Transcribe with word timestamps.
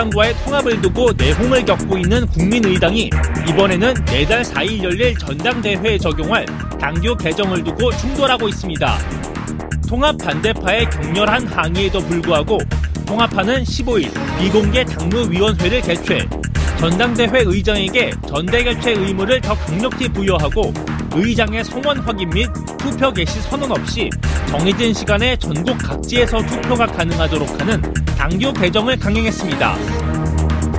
다른 0.00 0.10
정당과의 0.10 0.34
통합을 0.44 0.80
두고 0.80 1.12
내홍을 1.12 1.64
겪고 1.66 1.98
있는 1.98 2.26
국민의당이 2.28 3.10
이번에는 3.50 3.94
매달 4.06 4.42
4일 4.42 4.82
열릴 4.82 5.14
전당대회에 5.18 5.98
적용할 5.98 6.46
당규 6.80 7.14
개정을 7.16 7.62
두고 7.62 7.90
충돌하고 7.92 8.48
있습니다. 8.48 8.98
통합 9.86 10.16
반대파의 10.16 10.88
격렬한 10.88 11.46
항의에도 11.46 12.00
불구하고 12.00 12.58
통합파는 13.06 13.64
15일 13.64 14.10
비공개 14.38 14.84
당무위원회를 14.84 15.82
개최 15.82 16.26
전당대회 16.78 17.42
의장에게 17.44 18.12
전대결체 18.26 18.92
의무를 18.92 19.40
더 19.42 19.54
강력히 19.54 20.08
부여하고 20.08 20.72
의장의 21.12 21.64
성원 21.64 21.98
확인 22.00 22.30
및 22.30 22.48
투표 22.78 23.12
개시 23.12 23.40
선언 23.40 23.70
없이 23.72 24.08
정해진 24.48 24.94
시간에 24.94 25.36
전국 25.36 25.76
각지에서 25.78 26.40
투표가 26.42 26.86
가능하도록 26.86 27.60
하는 27.60 27.82
당규 28.16 28.52
개정을 28.52 28.98
강행했습니다. 28.98 29.76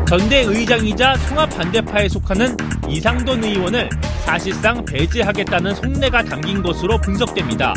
전대 0.07 0.43
의장이자 0.45 1.15
통합 1.29 1.49
반대파에 1.49 2.09
속하는 2.09 2.55
이상돈 2.89 3.43
의원을 3.43 3.89
사실상 4.25 4.83
배제하겠다는 4.85 5.75
속내가 5.75 6.23
담긴 6.23 6.61
것으로 6.61 6.99
분석됩니다. 6.99 7.73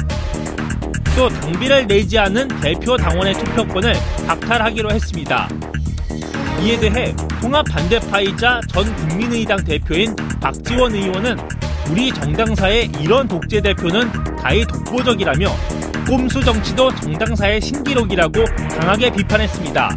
또 1.17 1.29
당비를 1.29 1.87
내지 1.87 2.19
않은 2.19 2.49
대표 2.61 2.97
당원의 2.97 3.35
투표권을 3.35 3.95
박탈하기로 4.27 4.91
했습니다. 4.91 5.49
이에 6.63 6.79
대해 6.81 7.15
통합 7.41 7.65
반대파이자 7.67 8.61
전 8.69 8.97
국민의당 8.97 9.63
대표인 9.63 10.15
박지원 10.41 10.95
의원은 10.95 11.37
우리 11.91 12.13
정당사의 12.13 12.91
이런 13.01 13.29
독재 13.29 13.61
대표는 13.61 14.11
가히 14.37 14.65
독보적이라며 14.67 15.47
꼼수 16.09 16.43
정치도 16.43 16.95
정당사의 16.97 17.61
신기록이라고 17.61 18.45
강하게 18.79 19.11
비판했습니다. 19.11 19.97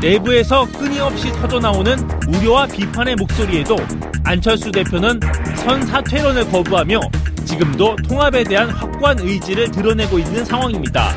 내부에서 0.00 0.66
끊임없이 0.78 1.30
터져나오는 1.32 1.98
우려와 2.28 2.66
비판의 2.66 3.16
목소리에도 3.16 3.76
안철수 4.24 4.70
대표는 4.70 5.20
선 5.56 5.84
사퇴론을 5.86 6.50
거부하며 6.50 7.00
지금도 7.44 7.96
통합에 8.08 8.44
대한 8.44 8.70
확고한 8.70 9.18
의지를 9.20 9.70
드러내고 9.70 10.18
있는 10.18 10.44
상황입니다. 10.44 11.10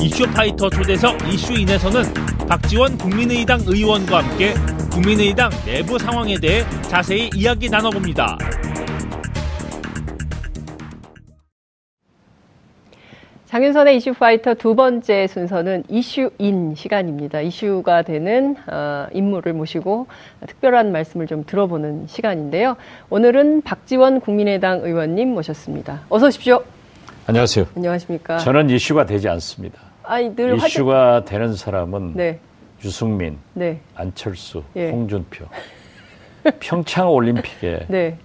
이슈파이터 0.00 0.70
초대석 0.70 1.28
이슈인에서는 1.32 2.14
박지원 2.48 2.98
국민의당 2.98 3.62
의원과 3.66 4.18
함께 4.18 4.54
국민의당 4.90 5.50
내부 5.64 5.98
상황에 5.98 6.38
대해 6.38 6.64
자세히 6.88 7.30
이야기 7.34 7.68
나눠봅니다. 7.68 8.36
장윤선의 13.52 13.98
이슈 13.98 14.14
파이터 14.14 14.54
두 14.54 14.74
번째 14.74 15.26
순서는 15.26 15.84
이슈인 15.90 16.74
시간입니다. 16.74 17.42
이슈가 17.42 18.00
되는 18.00 18.56
어, 18.66 19.06
인물을 19.12 19.52
모시고 19.52 20.06
특별한 20.46 20.90
말씀을 20.90 21.26
좀 21.26 21.44
들어보는 21.44 22.06
시간인데요. 22.06 22.78
오늘은 23.10 23.60
박지원 23.60 24.20
국민의당 24.20 24.80
의원님 24.82 25.34
모셨습니다. 25.34 26.00
어서 26.08 26.28
오십시오. 26.28 26.64
안녕하세요. 27.26 27.66
안녕하십니까. 27.76 28.38
저는 28.38 28.70
이슈가 28.70 29.04
되지 29.04 29.28
않습니다. 29.28 29.78
아니, 30.02 30.34
늘 30.34 30.56
이슈가 30.56 31.16
화제... 31.16 31.32
되는 31.32 31.54
사람은 31.54 32.14
네. 32.14 32.38
유승민, 32.82 33.36
네. 33.52 33.80
안철수, 33.94 34.62
예. 34.76 34.88
홍준표, 34.88 35.44
평창 36.58 37.10
올림픽에 37.10 37.84
네. 37.88 38.16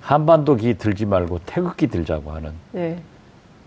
한반도 0.00 0.56
기 0.56 0.78
들지 0.78 1.04
말고 1.04 1.40
태극기 1.44 1.88
들자고 1.88 2.30
하는 2.30 2.52
네. 2.72 2.96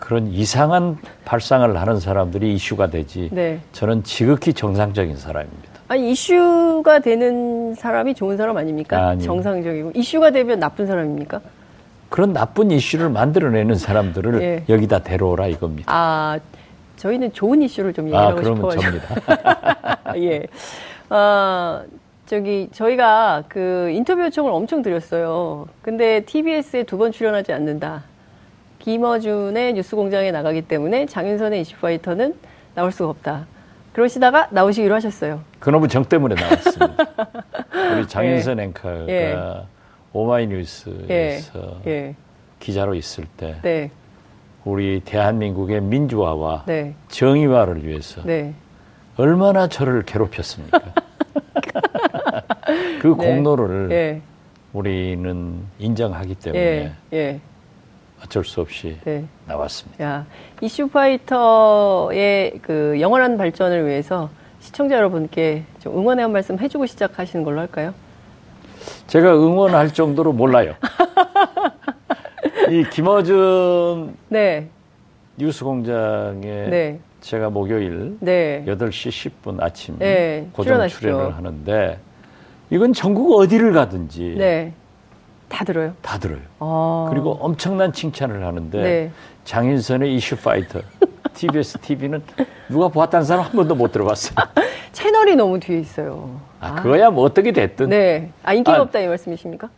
그런 0.03 0.28
이상한 0.28 0.97
발상을 1.24 1.78
하는 1.80 1.97
사람들이 1.97 2.53
이슈가 2.56 2.88
되지. 2.88 3.30
네. 3.31 3.62
저는 3.72 4.03
지극히 4.03 4.52
정상적인 4.53 5.16
사람입니다. 5.16 5.69
아니 5.88 6.12
이슈가 6.12 7.00
되는 7.00 7.74
사람이 7.75 8.13
좋은 8.13 8.36
사람 8.36 8.58
아닙니까? 8.58 9.08
아니요. 9.09 9.25
정상적이고 9.25 9.92
이슈가 9.96 10.31
되면 10.31 10.59
나쁜 10.59 10.88
사람입니까? 10.88 11.40
그런 12.09 12.34
나쁜 12.34 12.69
이슈를 12.72 13.09
만들어내는 13.12 13.75
사람들을 13.75 14.42
예. 14.42 14.63
여기다 14.68 15.00
데려오라 15.03 15.47
이겁니다. 15.47 15.90
아 15.96 16.38
저희는 16.97 17.31
좋은 17.31 17.62
이슈를 17.62 17.94
좀 17.94 18.06
아, 18.08 18.08
얘기하고 18.08 18.36
그러면 18.42 18.72
싶어가지고. 18.72 18.81
접니다. 19.08 20.00
예. 20.19 20.44
어, 21.09 21.81
저기 22.25 22.68
저희가 22.74 23.44
그 23.47 23.90
인터뷰 23.94 24.22
요청을 24.25 24.52
엄청 24.52 24.81
드렸어요. 24.81 25.66
근데 25.81 26.25
TBS에 26.25 26.84
두 26.84 26.97
번 26.97 27.13
출연하지 27.13 27.53
않는다. 27.53 28.03
김어준의 28.84 29.74
뉴스공장에 29.74 30.32
나가기 30.32 30.64
때문에 30.64 31.06
장윤선의 31.06 31.62
이슈파이터는 31.62 32.36
나올 32.76 32.92
수가 32.92 33.12
없다. 33.12 33.46
그러시다가 33.94 34.50
나오시기로 34.52 34.94
하셨어요. 34.96 35.42
그놈의 35.60 35.88
정 35.88 36.04
때문에 36.04 36.36
나왔습니다. 36.36 36.96
우리 37.96 38.08
장윤선 38.10 38.60
앵커가 38.60 39.08
예. 39.08 39.38
오마이뉴스에서 40.12 41.78
예. 41.88 42.14
기자로 42.60 42.96
있을 42.96 43.24
때 43.38 43.56
네. 43.62 43.90
우리 44.66 45.00
대한민국의 45.00 45.82
민주화와 45.82 46.64
네. 46.66 46.94
정의화를 47.08 47.86
위해서 47.86 48.22
네. 48.24 48.54
얼마나 49.16 49.70
저를 49.70 50.04
괴롭혔습니까? 50.04 50.82
그 53.00 53.08
네. 53.08 53.14
공로를 53.14 53.92
예. 53.92 54.22
우리는 54.74 55.64
인정하기 55.80 56.36
때문에 56.36 56.62
예. 56.62 56.92
예. 57.14 57.40
어쩔 58.24 58.44
수 58.44 58.62
없이 58.62 58.98
네. 59.04 59.26
나왔습니다. 59.48 60.04
야, 60.04 60.26
이슈파이터의 60.62 62.60
그 62.62 62.98
영원한 63.00 63.38
발전을 63.38 63.86
위해서 63.88 64.30
시청자 64.60 64.96
여러분께 64.96 65.64
좀 65.80 65.98
응원의 65.98 66.24
한 66.24 66.32
말씀 66.32 66.58
해주고 66.58 66.86
시작하시는 66.86 67.44
걸로 67.44 67.60
할까요? 67.60 67.94
제가 69.08 69.34
응원할 69.36 69.94
정도로 69.94 70.32
몰라요. 70.34 70.76
이 72.70 72.86
김어준 72.90 74.16
네, 74.30 74.70
뉴스공장에 75.38 76.42
네, 76.70 77.00
제가 77.22 77.50
목요일 77.50 78.18
네. 78.20 78.64
8시 78.66 79.32
10분 79.44 79.62
아침 79.62 79.98
네, 80.00 80.48
고정 80.54 80.74
출연하시죠. 80.74 81.00
출연을 81.00 81.36
하는데 81.36 82.00
이건 82.70 82.94
전국 82.94 83.38
어디를 83.38 83.74
가든지 83.74 84.36
네. 84.38 84.74
다 85.53 85.64
들어요. 85.64 85.94
다 86.02 86.18
들어요. 86.18 86.40
아, 86.59 87.08
그리고 87.12 87.38
엄청난 87.40 87.94
칭찬을 87.94 88.44
하는데 88.44 88.81
네. 88.81 89.12
장인선의 89.46 90.16
이슈 90.16 90.36
파이터 90.36 90.81
TBS 91.36 91.78
TV는 91.78 92.24
누가 92.69 92.88
보았다는 92.88 93.24
사람 93.24 93.46
한 93.46 93.52
번도 93.52 93.75
못 93.75 93.92
들어봤어요. 93.92 94.36
채널이 94.94 95.36
너무 95.36 95.59
뒤에 95.59 95.80
있어요. 95.80 96.40
아, 96.59 96.75
그거야 96.81 97.12
뭐 97.12 97.24
어떻게 97.24 97.52
됐든 97.52 97.90
네. 97.90 98.31
아, 98.42 98.53
인기가 98.53 98.78
아, 98.78 98.81
없다 98.81 99.00
이 99.00 99.08
말씀이십니까? 99.08 99.69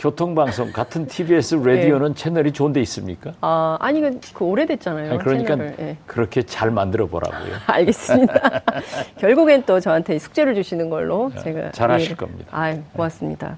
교통방송 0.00 0.72
같은 0.72 1.06
TBS 1.06 1.56
라디오는 1.56 2.14
채널이 2.16 2.52
좋은 2.52 2.72
데 2.72 2.80
있습니까? 2.80 3.32
아, 3.42 3.76
아니, 3.80 4.00
그, 4.00 4.18
그 4.32 4.44
오래됐잖아요. 4.46 5.10
아니, 5.10 5.18
그러니까. 5.18 5.58
예. 5.78 5.96
그렇게 6.06 6.42
잘 6.42 6.70
만들어 6.70 7.06
보라고요. 7.06 7.52
알겠습니다. 7.66 8.62
결국엔 9.20 9.64
또 9.66 9.78
저한테 9.78 10.18
숙제를 10.18 10.54
주시는 10.54 10.88
걸로 10.90 11.30
제가 11.42 11.60
네, 11.60 11.70
잘 11.72 11.90
하실 11.90 12.16
이해를- 12.16 12.18
겁니다. 12.18 12.46
아, 12.50 12.74
고맙습니다. 12.94 13.56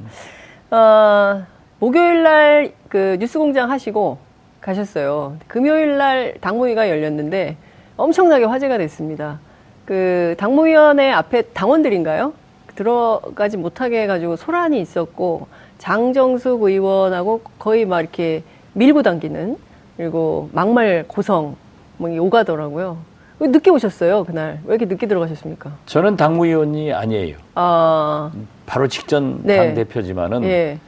어, 0.72 1.46
목요일 1.82 2.22
날 2.22 2.72
그 2.88 3.16
뉴스공장 3.18 3.70
하시고 3.70 4.18
가셨어요. 4.60 5.38
금요일 5.48 5.96
날 5.96 6.34
당무위가 6.40 6.88
열렸는데 6.90 7.56
엄청나게 7.96 8.44
화제가 8.44 8.78
됐습니다. 8.78 9.40
그 9.86 10.36
당무위원회 10.38 11.10
앞에 11.10 11.42
당원들인가요? 11.54 12.34
들어가지 12.76 13.56
못하게 13.56 14.02
해가지고 14.02 14.36
소란이 14.36 14.80
있었고 14.80 15.48
장정숙 15.78 16.62
의원하고 16.62 17.40
거의 17.58 17.86
막 17.86 18.00
이렇게 18.00 18.44
밀고 18.74 19.02
당기는 19.02 19.56
그리고 19.96 20.50
막말 20.52 21.06
고성 21.08 21.56
뭐 21.96 22.10
오가더라고요. 22.10 22.98
왜 23.40 23.48
늦게 23.48 23.70
오셨어요 23.70 24.24
그날? 24.24 24.60
왜 24.66 24.76
이렇게 24.76 24.84
늦게 24.84 25.06
들어가셨습니까? 25.08 25.72
저는 25.86 26.16
당무위원이 26.16 26.92
아니에요. 26.92 27.38
아, 27.54 28.30
바로 28.66 28.86
직전 28.86 29.40
네. 29.42 29.56
당 29.56 29.74
대표지만은 29.74 30.44
예, 30.44 30.78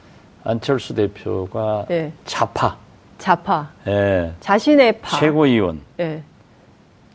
안철수 0.45 0.95
대표가 0.95 1.87
예. 1.91 2.13
좌파, 2.27 2.77
좌파, 3.19 3.71
예, 3.87 4.33
자신의 4.41 5.01
파, 5.01 5.19
최고위원, 5.19 5.81
예, 5.99 6.23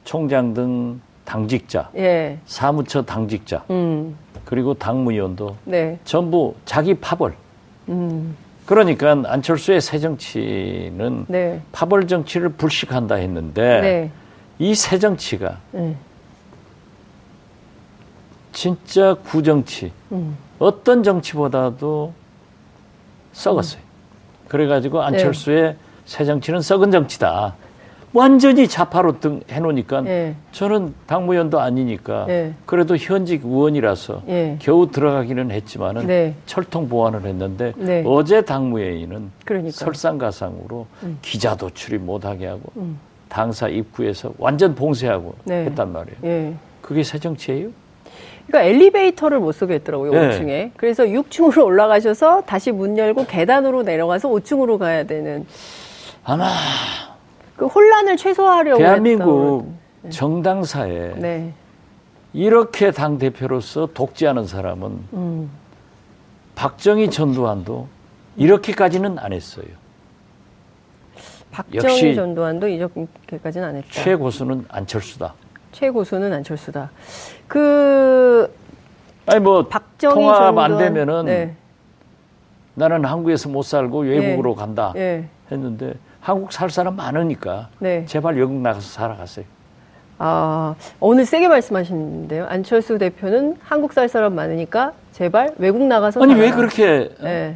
총장 0.04 0.56
등 0.56 1.00
당직자, 1.26 1.92
예, 1.96 2.40
사무처 2.48 3.04
당직자, 3.04 3.64
음, 3.70 4.18
그리고 4.46 4.74
당무위원도 4.74 5.56
네, 5.66 6.00
전부 6.06 6.56
자기 6.66 6.96
파벌. 6.96 7.36
음, 7.90 8.36
그러니까 8.66 9.12
안철수의 9.26 9.80
새 9.80 10.00
정치는 10.00 11.26
네, 11.28 11.62
파벌 11.72 12.08
정치를 12.08 12.50
불식한다 12.50 13.16
했는데 13.16 13.82
네, 13.82 14.12
이새 14.58 14.98
정치가 14.98 15.58
네, 15.72 15.96
진짜 18.54 19.14
구정치, 19.14 19.92
음, 20.12 20.36
어떤 20.58 21.04
정치보다도 21.04 22.14
썩었어요. 23.32 23.82
그래가지고 24.48 25.02
안철수의 25.02 25.76
새 26.06 26.26
정치는 26.26 26.62
썩은 26.62 26.92
정치다. 26.92 27.56
완전히 28.12 28.68
좌파로 28.68 29.20
등 29.20 29.42
해놓으니까 29.52 30.04
예. 30.08 30.36
저는 30.52 30.96
당무위원도 31.06 31.60
아니니까 31.60 32.26
예. 32.30 32.54
그래도 32.66 32.98
현직 32.98 33.46
의원이라서 33.46 34.24
예. 34.30 34.56
겨우 34.60 34.90
들어가기는 34.90 35.52
했지만은 35.52 36.08
네. 36.08 36.34
철통 36.48 36.90
보완을 36.90 37.26
했는데 37.26 37.74
네. 37.78 38.04
어제 38.08 38.42
당무회의는 38.42 39.30
그러니까. 39.46 39.72
설상가상으로 39.72 40.88
음. 41.04 41.20
기자도 41.22 41.70
출입 41.72 42.02
못하게 42.02 42.48
하고 42.48 42.72
당사 43.28 43.68
입구에서 43.68 44.34
완전 44.40 44.74
봉쇄하고 44.74 45.36
네. 45.44 45.66
했단 45.66 45.94
말이에요. 45.94 46.18
예. 46.24 46.54
그게 46.82 47.04
새 47.04 47.20
정치예요? 47.20 47.70
그러니까 48.50 48.64
엘리베이터를 48.64 49.40
못 49.40 49.52
쓰게 49.52 49.76
했더라고요, 49.76 50.12
네. 50.12 50.30
5층에. 50.30 50.72
그래서 50.76 51.04
6층으로 51.04 51.64
올라가셔서 51.64 52.42
다시 52.42 52.72
문 52.72 52.98
열고 52.98 53.28
계단으로 53.28 53.84
내려가서 53.84 54.28
5층으로 54.30 54.80
가야 54.80 55.04
되는 55.04 55.46
아마 56.24 56.50
그 57.56 57.68
혼란을 57.68 58.18
최소화하려고 58.18 58.80
대한민국 58.80 59.72
정당사에 60.10 61.00
했던. 61.00 61.20
네. 61.20 61.54
이렇게 62.34 62.92
당 62.92 63.20
대표로서 63.20 63.90
독재하는 63.94 64.48
사람은 64.48 65.00
음. 65.14 65.52
박정희 66.56 67.12
전두환도 67.12 67.88
이렇게까지는 68.36 69.20
안 69.20 69.34
했어요. 69.34 69.66
박정희 71.52 72.16
전두환도 72.16 72.68
이렇게까지는 72.68 73.68
안 73.68 73.76
했다. 73.76 73.90
최고수는 73.92 74.66
안철수다. 74.70 75.34
최고수는 75.72 76.34
안철수다. 76.34 76.92
그 77.48 78.54
아니 79.26 79.40
뭐 79.40 79.68
박정희 79.68 80.16
통합 80.16 80.40
전두환 80.40 80.72
안 80.72 80.78
되면은 80.78 81.26
네. 81.26 81.56
나는 82.76 83.06
한국에서 83.06 83.50
못 83.50 83.64
살고 83.64 84.02
외국으로 84.02 84.56
간다 84.56 84.94
예. 84.96 85.26
했는데 85.52 85.94
한국 86.22 86.52
살 86.52 86.70
사람 86.70 86.96
많으니까 86.96 87.70
네. 87.80 88.06
제발 88.06 88.36
외국 88.36 88.54
나가서 88.54 88.88
살아가세요. 88.88 89.46
아, 90.18 90.76
오늘 91.00 91.26
세게 91.26 91.48
말씀하시는데요. 91.48 92.46
안철수 92.48 92.98
대표는 92.98 93.58
한국 93.62 93.94
살 93.94 94.10
사람 94.10 94.36
많으니까 94.36 94.94
제발 95.14 95.54
외국 95.58 95.82
나가서 95.84 96.22
아니 96.22 96.34
살아라. 96.34 96.50
왜 96.50 96.56
그렇게 96.56 97.10
예. 97.24 97.56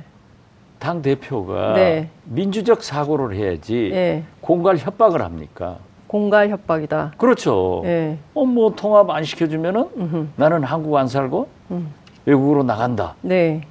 당 0.79 1.01
대표가 1.01 1.73
네. 1.73 2.09
민주적 2.25 2.83
사고를 2.83 3.35
해야지 3.35 3.91
예. 3.93 4.23
공갈 4.41 4.77
협박을 4.77 5.21
합니까? 5.21 5.77
공갈 6.13 6.47
협박이다. 6.49 7.13
그렇죠. 7.17 7.81
예. 7.85 8.19
어, 8.35 8.45
뭐 8.45 8.71
통합 8.75 9.09
안 9.09 9.23
시켜주면은 9.23 9.89
음흠. 9.97 10.27
나는 10.35 10.63
한국 10.63 10.95
안 10.95 11.07
살고 11.07 11.47
음. 11.71 11.91
외국으로 12.27 12.61
나간다. 12.61 13.15
네. 13.21 13.61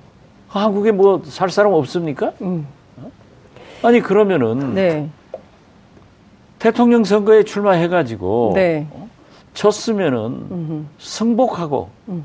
한국에 0.49 0.91
뭐 0.91 1.23
살 1.25 1.51
사람 1.51 1.73
없습니까? 1.73 2.33
음. 2.41 2.67
아니 3.85 4.01
그러면은 4.01 4.75
네. 4.75 5.09
대통령 6.59 7.05
선거에 7.05 7.45
출마해가지고 7.45 8.53
네. 8.57 8.89
졌으면은 9.55 10.19
음흠. 10.51 10.85
승복하고 10.99 11.91
음. 12.09 12.25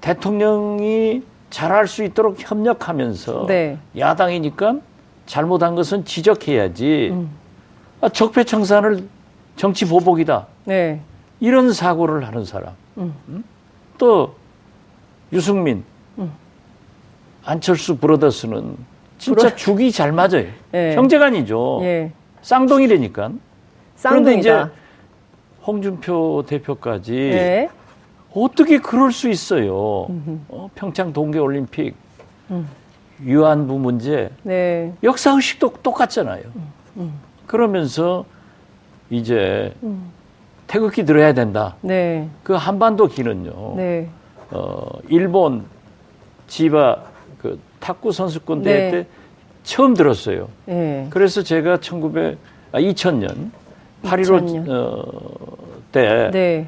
대통령이 0.00 1.22
잘할 1.50 1.86
수 1.86 2.02
있도록 2.02 2.38
협력하면서 2.40 3.46
네. 3.46 3.78
야당이니까 3.96 4.78
잘못한 5.26 5.76
것은 5.76 6.04
지적해야지 6.04 7.10
음. 7.12 7.43
아, 8.04 8.08
적폐청산을 8.10 9.08
정치 9.56 9.88
보복이다 9.88 10.46
네. 10.66 11.00
이런 11.40 11.72
사고를 11.72 12.26
하는 12.26 12.44
사람 12.44 12.74
음. 12.98 13.42
또 13.96 14.34
유승민 15.32 15.82
음. 16.18 16.30
안철수 17.44 17.96
브로더스는 17.96 18.76
진짜 19.16 19.48
브로- 19.48 19.56
죽이 19.56 19.90
잘 19.90 20.12
맞아요 20.12 20.44
예. 20.74 20.94
형제간이죠 20.94 21.78
예. 21.82 22.12
쌍둥이라니까 22.42 23.32
그런데 24.02 24.34
이제. 24.34 24.64
홍준표 25.66 26.44
대표까지 26.46 27.14
예. 27.16 27.70
어떻게 28.34 28.76
그럴 28.80 29.12
수 29.12 29.30
있어요? 29.30 29.74
어, 30.48 30.68
평창 30.74 31.10
동계올림픽 31.14 31.94
음. 32.50 32.68
위안부 33.20 33.78
문제 33.78 34.28
네. 34.42 34.92
역사 35.02 35.30
의식도 35.30 35.76
똑같잖아요. 35.82 36.42
그러면서 37.46 38.24
이제 39.10 39.72
음. 39.82 40.10
태극기 40.66 41.04
들어야 41.04 41.32
된다. 41.34 41.76
네. 41.82 42.28
그 42.42 42.54
한반도 42.54 43.06
기는요. 43.06 43.74
네. 43.76 44.08
어, 44.50 44.86
일본 45.08 45.64
지바 46.46 47.02
그 47.40 47.58
탁구 47.80 48.12
선수권 48.12 48.62
대회 48.62 48.78
네. 48.78 48.90
때 48.90 49.06
처음 49.62 49.94
들었어요. 49.94 50.48
예. 50.68 51.06
그래서 51.10 51.42
제가 51.42 51.78
1900, 51.80 52.38
아, 52.72 52.80
2000년 52.80 53.50
8.15 54.02 54.66
2000년. 54.66 54.68
어, 54.70 55.02
때 55.92 56.30
네. 56.32 56.66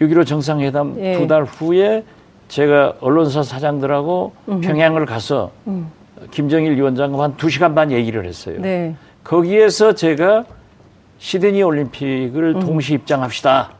6.15 0.00 0.26
정상회담 0.26 0.96
예. 0.98 1.18
두달 1.18 1.44
후에 1.44 2.04
제가 2.48 2.94
언론사 3.00 3.42
사장들하고 3.42 4.32
평양을 4.46 5.04
가서 5.04 5.50
음. 5.66 5.90
김정일 6.30 6.76
위원장과 6.76 7.22
한 7.22 7.36
두시간 7.36 7.74
반 7.74 7.92
얘기를 7.92 8.24
했어요. 8.24 8.58
네. 9.28 9.36
거기에서 9.36 9.92
제가 9.92 10.44
시드니 11.18 11.62
올림픽을 11.62 12.60
동시 12.60 12.94
입장합시다. 12.94 13.72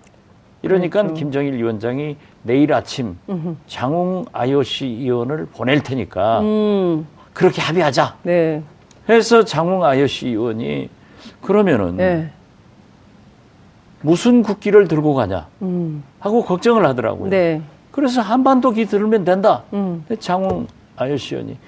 이러니까 0.60 1.00
음. 1.00 1.06
그렇죠. 1.06 1.18
김정일 1.18 1.54
위원장이 1.54 2.16
내일 2.42 2.72
아침 2.74 3.16
음흠. 3.28 3.56
장웅 3.66 4.26
IOC 4.32 4.86
의원을 4.86 5.46
보낼 5.46 5.82
테니까 5.82 6.40
음. 6.40 7.06
그렇게 7.32 7.62
합의하자. 7.62 8.16
네. 8.24 8.62
해서 9.08 9.44
장웅 9.44 9.84
IOC 9.84 10.28
의원이 10.28 10.90
그러면은 11.40 11.96
네. 11.96 12.30
무슨 14.02 14.42
국기를 14.42 14.86
들고 14.86 15.14
가냐 15.14 15.46
음. 15.62 16.02
하고 16.18 16.44
걱정을 16.44 16.84
하더라고요. 16.84 17.30
네. 17.30 17.62
그래서 17.90 18.20
한반도 18.20 18.72
기 18.72 18.84
들으면 18.84 19.24
된다. 19.24 19.62
음. 19.72 20.04
장웅 20.18 20.66
IOC 20.96 21.36
의원이 21.36 21.58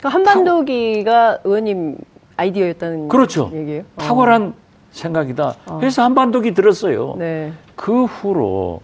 그 0.00 0.08
한반도기가 0.08 1.38
의원님 1.44 1.98
아이디어였다는 2.42 3.08
그렇죠. 3.08 3.50
얘기예요. 3.54 3.82
어. 3.96 4.00
탁월한 4.02 4.54
생각이다. 4.90 5.54
그래서 5.78 6.02
한반도기 6.02 6.54
들었어요. 6.54 7.14
네. 7.18 7.52
그 7.76 8.04
후로 8.04 8.80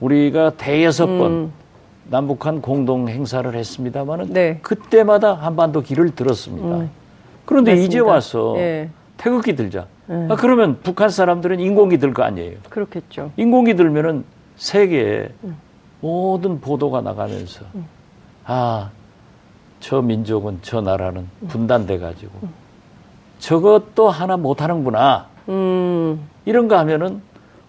우리가 0.00 0.50
대여섯 0.56 1.06
번 1.06 1.32
음. 1.32 1.52
남북한 2.10 2.60
공동 2.60 3.08
행사를 3.08 3.52
했습니다마는 3.54 4.32
네. 4.32 4.58
그때마다 4.62 5.34
한반도 5.34 5.80
길을 5.82 6.14
들었습니다. 6.14 6.66
음. 6.66 6.90
그런데 7.44 7.72
맞습니다. 7.72 7.86
이제 7.88 7.98
와서 8.00 8.54
예. 8.58 8.88
태극기 9.16 9.54
들자. 9.54 9.86
음. 10.10 10.28
아, 10.30 10.34
그러면 10.36 10.78
북한 10.82 11.08
사람들은 11.08 11.60
인공기 11.60 11.98
들 11.98 12.12
거 12.12 12.22
아니에요. 12.24 12.56
그렇겠죠. 12.68 13.30
인공기 13.36 13.76
들면은 13.76 14.24
세계에 14.56 15.28
음. 15.44 15.56
모든 16.00 16.60
보도가 16.60 17.00
나가면서 17.00 17.64
아, 18.44 18.90
저 19.80 20.02
민족은 20.02 20.58
저 20.62 20.80
나라는 20.80 21.26
음. 21.42 21.48
분단돼 21.48 21.98
가지고 21.98 22.32
저것도 23.38 24.08
하나 24.10 24.36
못 24.36 24.62
하는구나. 24.62 25.26
음. 25.48 26.20
이런 26.44 26.68
거 26.68 26.78
하면은 26.78 27.20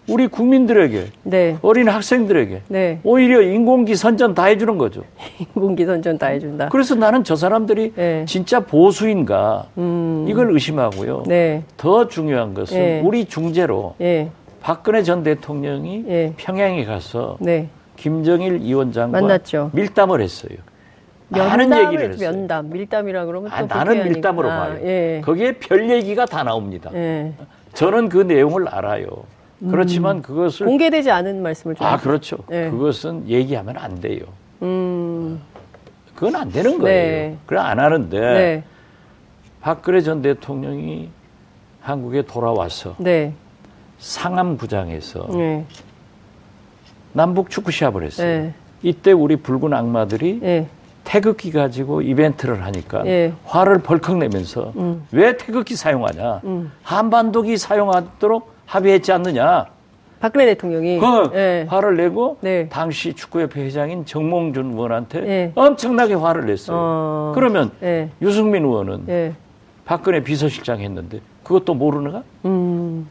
우리 0.08 0.28
국민들에게 0.28 1.06
네. 1.24 1.58
어린 1.62 1.88
학생들에게 1.88 2.62
네. 2.68 3.00
오히려 3.02 3.42
인공기 3.42 3.96
선전 3.96 4.34
다 4.34 4.44
해주는 4.44 4.78
거죠. 4.78 5.02
인공기 5.40 5.84
선전 5.84 6.18
다 6.18 6.28
해준다. 6.28 6.68
그래서 6.68 6.94
나는 6.94 7.24
저 7.24 7.34
사람들이 7.34 7.92
네. 7.94 8.24
진짜 8.26 8.60
보수인가 8.60 9.66
음. 9.78 10.24
이걸 10.28 10.52
의심하고요. 10.52 11.24
네. 11.26 11.64
더 11.76 12.06
중요한 12.06 12.54
것은 12.54 12.78
네. 12.78 13.00
우리 13.04 13.24
중재로 13.24 13.96
예. 14.00 14.30
박근혜 14.60 15.02
전 15.02 15.22
대통령이 15.22 16.04
예. 16.08 16.32
평양에 16.36 16.84
가서 16.84 17.36
네. 17.40 17.68
김정일 17.96 18.60
위원장과 18.60 19.20
만났죠. 19.20 19.70
밀담을 19.72 20.20
했어요. 20.20 20.56
많은 21.28 21.68
면담을 21.68 21.84
얘기를 21.86 22.12
했어요. 22.12 22.30
면담, 22.30 22.70
밀담이라 22.70 23.26
그러면 23.26 23.50
또 23.50 23.56
아, 23.56 23.62
나는. 23.62 24.04
밀담으로 24.04 24.48
봐요. 24.48 24.78
예. 24.82 25.20
거기에 25.24 25.52
별 25.52 25.90
얘기가 25.90 26.26
다 26.26 26.42
나옵니다. 26.42 26.90
예. 26.94 27.32
저는 27.74 28.08
그 28.08 28.18
내용을 28.18 28.68
알아요. 28.68 29.06
그렇지만 29.70 30.22
그것을 30.22 30.66
공개되지 30.66 31.10
않은 31.10 31.42
말씀을 31.42 31.76
좀. 31.76 31.86
아 31.86 31.96
그렇죠. 31.96 32.38
네. 32.48 32.70
그것은 32.70 33.28
얘기하면 33.28 33.76
안 33.78 34.00
돼요. 34.00 34.20
음. 34.62 35.40
그건 36.14 36.36
안 36.36 36.50
되는 36.50 36.78
거예요. 36.78 36.84
네. 36.84 37.36
그래 37.46 37.60
안 37.60 37.78
하는데 37.78 38.18
네. 38.18 38.64
박근혜 39.60 40.00
전 40.00 40.22
대통령이 40.22 41.08
한국에 41.80 42.22
돌아와서 42.22 42.94
네. 42.98 43.32
상암구장에서 43.98 45.28
네. 45.32 45.64
남북 47.12 47.50
축구 47.50 47.70
시합을 47.70 48.04
했어요. 48.04 48.26
네. 48.26 48.54
이때 48.82 49.12
우리 49.12 49.36
붉은 49.36 49.72
악마들이 49.72 50.40
예. 50.42 50.66
태극기 51.06 51.52
가지고 51.52 52.02
이벤트를 52.02 52.64
하니까 52.64 53.06
예. 53.06 53.32
화를 53.44 53.78
벌컥 53.78 54.18
내면서 54.18 54.72
음. 54.76 55.06
왜 55.12 55.36
태극기 55.36 55.76
사용하냐? 55.76 56.40
음. 56.44 56.72
한반도기 56.82 57.56
사용하도록 57.56 58.52
합의했지 58.66 59.12
않느냐? 59.12 59.66
박근혜 60.18 60.46
대통령이. 60.46 60.98
그 60.98 61.30
예. 61.34 61.66
화를 61.68 61.96
내고 61.96 62.38
네. 62.40 62.68
당시 62.68 63.12
축구협회 63.14 63.62
회장인 63.64 64.04
정몽준 64.04 64.72
의원한테 64.72 65.18
예. 65.28 65.52
엄청나게 65.54 66.14
화를 66.14 66.46
냈어요. 66.46 66.76
어. 66.76 67.32
그러면 67.34 67.70
예. 67.82 68.10
유승민 68.20 68.64
의원은 68.64 69.04
예. 69.08 69.32
박근혜 69.84 70.22
비서실장 70.24 70.80
했는데 70.80 71.20
그것도 71.44 71.74
모르는가? 71.74 72.24
음, 72.44 73.08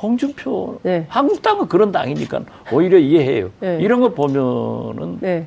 홍준표 0.00 0.78
네. 0.82 1.04
한국당은 1.08 1.68
그런 1.68 1.92
당이니까 1.92 2.40
오히려 2.72 2.96
이해해요. 2.96 3.50
네. 3.60 3.78
이런 3.82 4.00
거 4.00 4.08
보면은 4.14 5.18
네, 5.20 5.46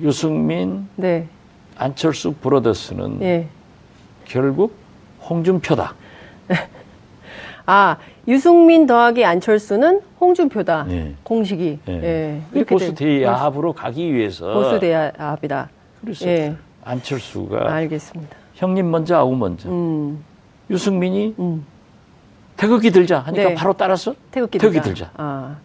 유승민, 0.00 0.88
네, 0.96 1.26
안철수 1.76 2.32
브로더스는 2.34 3.22
예. 3.22 3.46
결국 4.24 4.74
홍준표다. 5.28 5.94
아, 7.66 7.96
유승민 8.28 8.86
더하기 8.86 9.24
안철수는 9.24 10.00
홍준표다. 10.20 10.86
예. 10.90 11.14
공식이. 11.22 11.78
예. 11.88 11.92
예. 11.92 12.42
이 12.54 12.64
보수 12.64 12.94
된- 12.94 13.20
대합으로 13.22 13.72
가기 13.72 14.12
위해서 14.12 14.52
보수 14.52 14.78
대합이다. 14.80 15.70
그래서 16.00 16.26
예. 16.28 16.54
안철수가 16.84 17.72
알겠습니다. 17.72 18.36
형님 18.54 18.90
먼저 18.90 19.16
아우 19.16 19.34
먼저 19.34 19.68
음, 19.70 20.22
유승민이 20.70 21.34
음. 21.38 21.64
태극기 22.56 22.90
들자 22.90 23.18
하니까 23.20 23.48
네. 23.48 23.54
바로 23.54 23.72
따라서 23.72 24.14
태극기 24.30 24.58
태극기 24.58 24.80
들자. 24.80 25.06
들자. 25.06 25.10
아. 25.16 25.56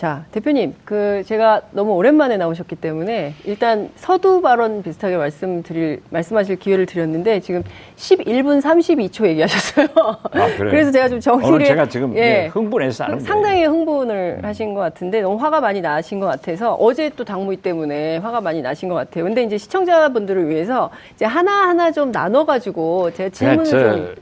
자, 0.00 0.24
대표님, 0.32 0.76
그, 0.86 1.22
제가 1.26 1.60
너무 1.72 1.92
오랜만에 1.92 2.38
나오셨기 2.38 2.76
때문에, 2.76 3.34
일단 3.44 3.90
서두 3.96 4.40
발언 4.40 4.82
비슷하게 4.82 5.18
말씀드릴, 5.18 6.00
말씀하실 6.08 6.56
기회를 6.56 6.86
드렸는데, 6.86 7.40
지금 7.40 7.62
11분 7.96 8.62
32초 8.62 9.26
얘기하셨어요. 9.26 9.88
그래요? 10.32 10.48
그래서 10.56 10.90
제가 10.90 11.10
좀 11.10 11.20
정리를. 11.20 11.66
제가 11.66 11.86
지금 11.90 12.16
예, 12.16 12.46
흥분해서 12.50 13.04
하는 13.04 13.20
상당히. 13.20 13.66
흥분을 13.66 14.38
음. 14.38 14.44
하신 14.46 14.72
것 14.72 14.80
같은데, 14.80 15.20
너무 15.20 15.36
화가 15.36 15.60
많이 15.60 15.82
나신 15.82 16.18
것 16.18 16.24
같아서, 16.24 16.72
어제 16.76 17.10
또 17.10 17.22
당무위 17.22 17.58
때문에 17.58 18.16
화가 18.16 18.40
많이 18.40 18.62
나신 18.62 18.88
것 18.88 18.94
같아요. 18.94 19.24
근데 19.24 19.42
이제 19.42 19.58
시청자분들을 19.58 20.48
위해서, 20.48 20.88
이제 21.14 21.26
하나 21.26 21.68
하나 21.68 21.92
좀 21.92 22.10
나눠 22.10 22.46
가지고, 22.46 23.10
제가 23.10 23.28
그냥 23.36 23.64
질문을 23.64 23.64
저 23.66 23.96
좀. 23.96 24.14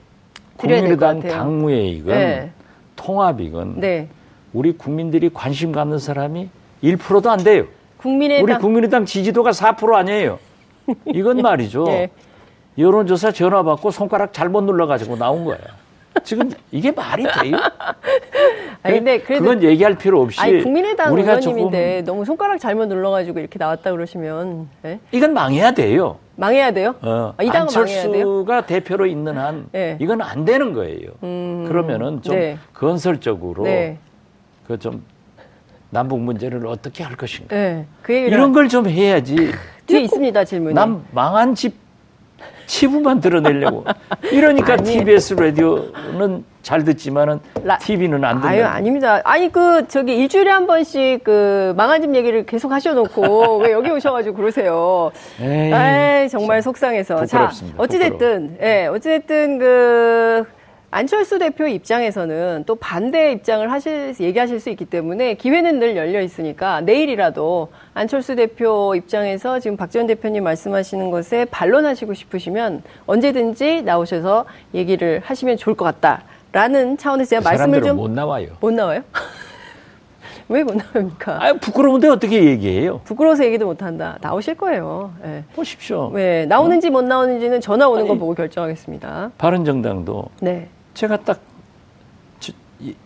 드려야 0.59 0.81
될것 0.81 0.99
국민의당 0.99 1.21
같아요. 1.21 1.33
당무회의건 1.35 2.15
네. 2.17 2.51
통합이건 2.97 3.75
네. 3.79 4.09
우리 4.53 4.73
국민들이 4.73 5.31
관심 5.33 5.73
갖는 5.73 5.99
사람이 5.99 6.49
1%도 6.83 7.31
안 7.31 7.43
돼요. 7.43 7.67
국민의당. 7.99 8.45
우리 8.45 8.55
국민의당 8.59 9.05
지지도가 9.05 9.51
4% 9.51 9.95
아니에요. 9.95 10.39
이건 11.07 11.39
말이죠. 11.39 11.87
예. 11.89 12.11
여론조사 12.79 13.33
전화 13.33 13.63
받고 13.63 13.91
손가락 13.91 14.33
잘못 14.33 14.63
눌러가지고 14.63 15.17
나온 15.17 15.45
거야. 15.45 15.59
지금 16.25 16.51
이게 16.71 16.91
말이 16.91 17.25
돼요? 17.25 17.57
아니, 18.83 18.97
근데 18.97 19.21
그래도 19.21 19.45
그건 19.45 19.63
얘기할 19.63 19.97
필요 19.99 20.21
없이 20.21 20.41
아니 20.41 20.63
국민의당 20.63 21.13
우리가 21.13 21.35
의원님인데 21.35 22.03
너무 22.03 22.25
손가락 22.25 22.59
잘못 22.59 22.87
눌러가지고 22.87 23.39
이렇게 23.41 23.59
나왔다 23.59 23.91
그러시면 23.91 24.69
예? 24.85 25.01
이건 25.13 25.33
망해야 25.33 25.73
돼요. 25.73 26.19
망해야 26.37 26.71
돼요? 26.71 26.95
어, 27.03 27.35
아, 27.37 27.43
이 27.43 27.49
당은 27.49 27.67
망해야 27.75 28.03
돼요? 28.03 28.13
안철수가 28.13 28.67
대표로 28.67 29.07
있는 29.07 29.37
한 29.37 29.67
네. 29.73 29.97
이건 30.01 30.23
안 30.23 30.45
되는 30.45 30.73
거예요. 30.73 31.11
음, 31.25 31.65
그러면은 31.67 32.23
좀 32.23 32.37
네. 32.37 32.59
건설적으로 32.75 33.65
네, 33.65 33.99
그 34.69 34.79
좀 34.79 35.03
남북 35.91 36.21
문제를 36.21 36.67
어떻게 36.67 37.03
할 37.03 37.17
것인가 37.17 37.57
네. 37.57 37.87
그 38.03 38.15
얘기를 38.15 38.37
이런 38.37 38.53
걸 38.53 38.69
좀 38.69 38.87
해야지. 38.89 39.51
뒤에 39.87 40.01
있습니다 40.03 40.45
질문이. 40.45 40.75
남 40.75 41.03
망한 41.13 41.55
집 41.55 41.75
치부만 42.67 43.21
드러내려고 43.21 43.87
이러니까 44.31 44.75
아니. 44.75 44.83
TBS 44.85 45.33
라디오는 45.35 46.45
잘 46.61 46.85
듣지만은 46.85 47.41
라- 47.65 47.79
TV는 47.79 48.23
안 48.23 48.43
듣는. 48.43 48.53
아유 48.53 48.65
아닙니다. 48.67 49.23
아니 49.25 49.51
그 49.51 49.89
저기 49.89 50.15
일주일에 50.19 50.51
한 50.51 50.67
번씩 50.67 51.25
그 51.25 51.73
망한 51.79 52.03
집 52.03 52.15
얘기를 52.15 52.45
계속 52.45 52.71
하셔놓고 52.71 53.57
왜 53.65 53.73
여기 53.73 53.91
오셔가지고 53.91 54.37
그러세요? 54.37 55.11
에이, 55.41 55.73
에이 55.73 56.29
정말 56.29 56.61
속상해서. 56.61 57.25
자 57.25 57.39
부끄럽습니다. 57.49 57.83
어찌됐든 57.83 58.59
예 58.61 58.87
어찌됐든 58.89 59.59
그 59.59 60.45
안철수 60.91 61.39
대표 61.39 61.67
입장에서는 61.67 62.65
또 62.67 62.75
반대 62.77 63.33
입장을 63.33 63.71
하실 63.71 64.15
얘기하실 64.19 64.59
수 64.59 64.71
있기 64.71 64.87
때문에 64.87 65.35
기회는 65.35 65.79
늘 65.81 65.97
열려 65.97 66.23
있으니까 66.23 66.81
내일이라도 66.81 67.69
안철수 67.93 68.35
대표 68.37 68.95
입장에서 68.95 69.61
지금 69.61 69.77
박지원 69.77 70.07
대표님 70.07 70.43
말씀하시는 70.45 71.11
것에 71.11 71.45
반론하시고 71.51 72.15
싶으시면 72.15 72.83
언제든지 73.07 73.83
나오셔서 73.83 74.47
얘기를 74.73 75.21
하시면 75.25 75.59
좋을 75.59 75.77
것 75.77 75.85
같다라는 75.85 76.97
차원에서 76.97 77.29
제가 77.29 77.41
그 77.43 77.45
말씀을 77.49 77.83
좀 77.83 77.97
못 77.97 78.11
나와요. 78.11 78.49
못 78.61 78.73
나와요? 78.73 79.03
왜못 80.49 80.75
나옵니까? 80.75 81.45
아 81.45 81.53
부끄러운데 81.53 82.09
어떻게 82.09 82.43
얘기해요? 82.45 83.03
부끄러워서 83.05 83.45
얘기도 83.45 83.67
못 83.67 83.83
한다. 83.83 84.17
나오실 84.23 84.55
거예요. 84.55 85.13
예. 85.27 85.45
보십시오. 85.55 86.09
왜 86.15 86.47
나오는지 86.47 86.89
못 86.89 87.03
나오는지는 87.05 87.61
전화 87.61 87.87
오는 87.87 88.07
거 88.07 88.13
아니. 88.15 88.19
보고 88.19 88.35
결정하겠습니다. 88.35 89.33
바른 89.37 89.67
정당도 89.67 90.25
네. 90.41 90.69
제가 90.99 91.19
딱 91.19 91.39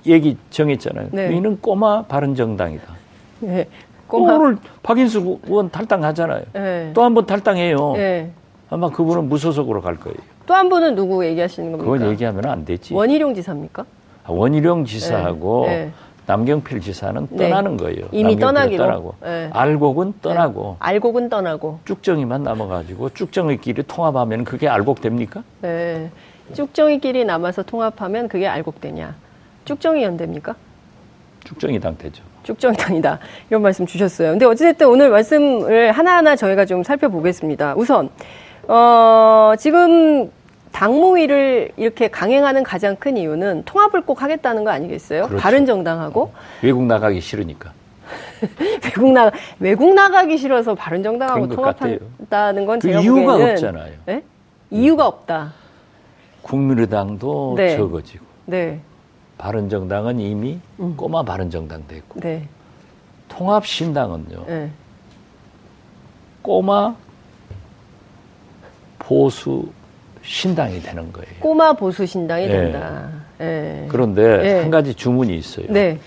얘기 0.06 0.36
정했잖아요. 0.48 1.08
네. 1.12 1.28
너희는 1.28 1.60
꼬마 1.60 2.02
바른정당이다. 2.02 2.84
예. 3.44 3.66
꼬마. 4.06 4.34
오늘 4.34 4.56
박인수 4.82 5.40
의원 5.44 5.70
탈당하잖아요. 5.70 6.42
예. 6.56 6.90
또한 6.94 7.12
번 7.12 7.26
탈당해요. 7.26 7.94
예. 7.98 8.30
아마 8.70 8.88
그분은 8.88 9.28
무소속으로 9.28 9.82
갈 9.82 9.96
거예요. 9.96 10.16
또 10.46 10.54
한 10.54 10.70
분은 10.70 10.94
누구 10.94 11.24
얘기하시는 11.26 11.70
겁니까? 11.72 11.92
그건 11.92 12.10
얘기하면 12.10 12.46
안 12.46 12.64
되지. 12.64 12.94
원희룡 12.94 13.34
지사입니까? 13.34 13.84
아, 14.24 14.32
원희룡 14.32 14.86
지사하고 14.86 15.66
네. 15.66 15.84
네. 15.84 15.90
남경필 16.26 16.80
지사는 16.80 17.26
네. 17.30 17.48
떠나는 17.50 17.76
거예요. 17.76 18.06
이미 18.12 18.36
떠나기로. 18.36 18.84
떠나고. 18.84 19.14
네. 19.22 19.50
알곡은 19.52 20.14
떠나고 20.22 20.76
알곡은 20.78 21.28
떠나고. 21.28 21.80
쭉정이만 21.84 22.42
남아가지고 22.42 23.10
쭉정이끼리 23.10 23.82
통합하면 23.86 24.44
그게 24.44 24.66
알곡 24.68 25.02
됩니까? 25.02 25.42
네. 25.60 26.10
쭉정이끼리 26.54 27.24
남아서 27.24 27.62
통합하면 27.62 28.28
그게 28.28 28.46
알곡되냐? 28.46 29.14
쭉정이 29.64 30.02
연대입니까? 30.02 30.54
쭉정이 31.44 31.80
당 31.80 31.96
되죠. 31.96 32.22
쭉정이 32.42 32.76
당이다. 32.76 33.18
이런 33.50 33.62
말씀 33.62 33.86
주셨어요. 33.86 34.30
근데 34.30 34.44
어찌됐든 34.44 34.86
오늘 34.88 35.10
말씀을 35.10 35.92
하나하나 35.92 36.34
저희가 36.36 36.64
좀 36.64 36.82
살펴보겠습니다. 36.82 37.74
우선, 37.76 38.10
어, 38.68 39.52
지금 39.58 40.30
당무위를 40.72 41.70
이렇게 41.76 42.08
강행하는 42.08 42.62
가장 42.62 42.96
큰 42.96 43.16
이유는 43.16 43.62
통합을 43.64 44.02
꼭 44.02 44.22
하겠다는 44.22 44.64
거 44.64 44.70
아니겠어요? 44.70 45.26
그렇죠. 45.26 45.42
바른 45.42 45.66
정당하고 45.66 46.32
외국 46.62 46.84
나가기 46.84 47.20
싫으니까. 47.20 47.72
외국 48.84 49.12
나 49.12 49.30
외국 49.60 49.94
나가기 49.94 50.36
싫어서 50.36 50.74
바른 50.74 51.02
정당하고 51.02 51.48
것 51.48 51.62
같아요. 51.62 51.98
통합한다는 51.98 52.66
건 52.66 52.78
그 52.80 52.88
제가 52.88 53.00
이유가 53.00 53.32
보기에는 53.32 53.52
없잖아요. 53.52 53.92
네? 54.06 54.22
이유가 54.70 55.06
없다. 55.06 55.52
국민의당도 56.42 57.54
네. 57.56 57.76
적어지고 57.76 58.24
네, 58.46 58.80
바른정당은 59.38 60.20
이미 60.20 60.58
음. 60.80 60.96
꼬마 60.96 61.22
바른정당 61.22 61.86
됐고 61.86 62.20
네, 62.20 62.48
통합신당은요 63.28 64.44
네. 64.46 64.70
꼬마 66.42 66.94
보수 68.98 69.68
신당이 70.22 70.80
되는 70.82 71.12
거예요. 71.12 71.34
꼬마 71.40 71.72
보수 71.72 72.06
신당이 72.06 72.46
네. 72.46 72.52
된다. 72.52 73.10
네. 73.38 73.86
그런데 73.90 74.38
네. 74.38 74.60
한 74.60 74.70
가지 74.70 74.94
주문이 74.94 75.36
있어요. 75.36 75.66
네, 75.70 75.98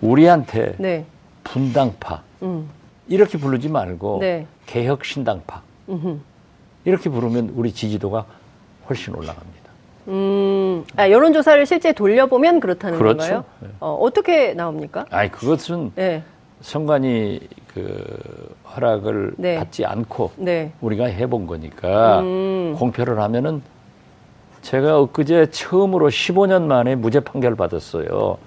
우리한테 0.00 0.74
네, 0.78 1.04
분당파 1.44 2.22
음, 2.42 2.68
이렇게 3.08 3.38
부르지 3.38 3.68
말고 3.68 4.18
네. 4.20 4.46
개혁신당파 4.66 5.62
음흠. 5.88 6.18
이렇게 6.84 7.10
부르면 7.10 7.52
우리 7.54 7.72
지지도가 7.72 8.24
훨씬 8.88 9.14
올라갑니다. 9.14 9.61
음, 10.08 10.84
아, 10.96 11.10
여론조사를 11.10 11.64
실제 11.66 11.92
돌려보면 11.92 12.60
그렇다는 12.60 12.98
그렇죠. 12.98 13.18
건가요? 13.18 13.44
네. 13.60 13.68
어, 13.80 13.94
어떻게 13.94 14.54
나옵니까? 14.54 15.06
아니 15.10 15.30
그것은 15.30 15.92
네, 15.94 16.22
선관위 16.60 17.40
그 17.72 18.54
허락을 18.74 19.34
네. 19.36 19.56
받지 19.56 19.84
않고 19.84 20.32
네. 20.36 20.72
우리가 20.80 21.06
해본 21.06 21.46
거니까 21.46 22.20
음. 22.20 22.74
공표를 22.78 23.20
하면은 23.20 23.62
제가 24.62 25.00
엊그제 25.00 25.50
처음으로 25.50 26.08
15년 26.08 26.62
만에 26.62 26.94
무죄 26.94 27.20
판결 27.20 27.56
받았어요. 27.56 28.38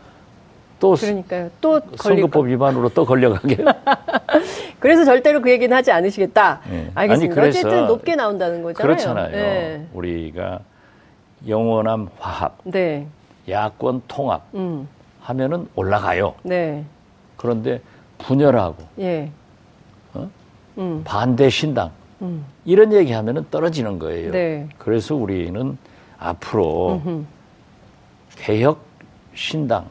또 0.79 0.93
그러니까요. 0.93 1.50
또? 1.62 1.79
선거법 1.95 2.47
위반으로 2.47 2.89
또 2.89 3.05
걸려가게. 3.05 3.57
그래서 4.79 5.05
절대로 5.05 5.41
그 5.41 5.50
얘기는 5.50 5.75
하지 5.75 5.91
않으시겠다. 5.91 6.62
네. 6.69 6.91
알겠습니다. 6.95 7.13
아니, 7.33 7.41
그래서 7.41 7.67
어쨌든 7.67 7.88
높게 7.88 8.15
나온다는 8.15 8.62
거잖아요. 8.62 8.95
그렇잖아요. 8.95 9.31
네. 9.31 9.88
우리가 9.93 10.59
영원함 11.47 12.09
화합, 12.19 12.57
네. 12.63 13.07
야권 13.47 14.03
통합 14.07 14.43
음. 14.55 14.87
하면은 15.21 15.67
올라가요. 15.75 16.35
네. 16.43 16.83
그런데 17.37 17.81
분열하고 18.17 18.83
예. 18.99 19.31
어? 20.13 20.29
음. 20.77 21.01
반대 21.03 21.49
신당 21.49 21.91
음. 22.21 22.45
이런 22.63 22.93
얘기하면은 22.93 23.45
떨어지는 23.51 23.99
거예요. 23.99 24.31
네. 24.31 24.67
그래서 24.77 25.15
우리는 25.15 25.77
앞으로 26.17 27.01
음흠. 27.05 27.25
개혁 28.37 28.79
신당 29.33 29.85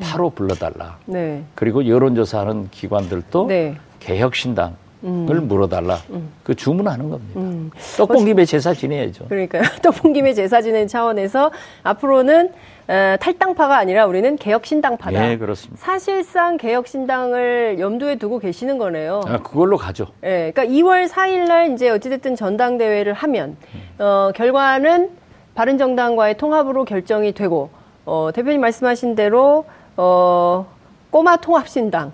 바로 0.00 0.30
불러달라. 0.30 0.98
네. 1.06 1.44
그리고 1.54 1.86
여론조사하는 1.86 2.70
기관들도 2.70 3.46
네. 3.46 3.76
개혁 4.00 4.34
신당 4.34 4.76
물어달라. 5.02 5.98
그 6.42 6.54
주문하는 6.54 7.10
겁니다. 7.10 7.40
음. 7.40 7.70
떡볶 7.96 8.24
김에 8.24 8.44
제사 8.44 8.72
지내야죠. 8.72 9.26
그러니까요. 9.26 9.62
떡볶 9.82 10.12
김에 10.12 10.32
제사 10.34 10.62
지낸 10.62 10.86
차원에서 10.88 11.50
앞으로는 11.82 12.52
어, 12.88 13.16
탈당파가 13.20 13.76
아니라 13.78 14.06
우리는 14.06 14.36
개혁신당파다. 14.36 15.30
예, 15.30 15.36
그렇습니다. 15.36 15.80
사실상 15.82 16.56
개혁신당을 16.56 17.76
염두에 17.78 18.16
두고 18.16 18.38
계시는 18.38 18.78
거네요. 18.78 19.20
아, 19.26 19.38
그걸로 19.38 19.76
가죠. 19.76 20.06
예, 20.24 20.52
그러니까 20.52 20.64
2월 20.64 21.08
4일 21.08 21.46
날 21.46 21.72
이제 21.72 21.88
어찌됐든 21.90 22.34
전당대회를 22.36 23.12
하면 23.12 23.56
어, 23.98 24.30
결과는 24.34 25.10
바른정당과의 25.54 26.36
통합으로 26.38 26.84
결정이 26.84 27.32
되고 27.32 27.70
어, 28.04 28.30
대표님 28.34 28.60
말씀하신 28.60 29.14
대로 29.14 29.64
어, 29.96 30.66
꼬마 31.10 31.36
통합신당 31.36 32.12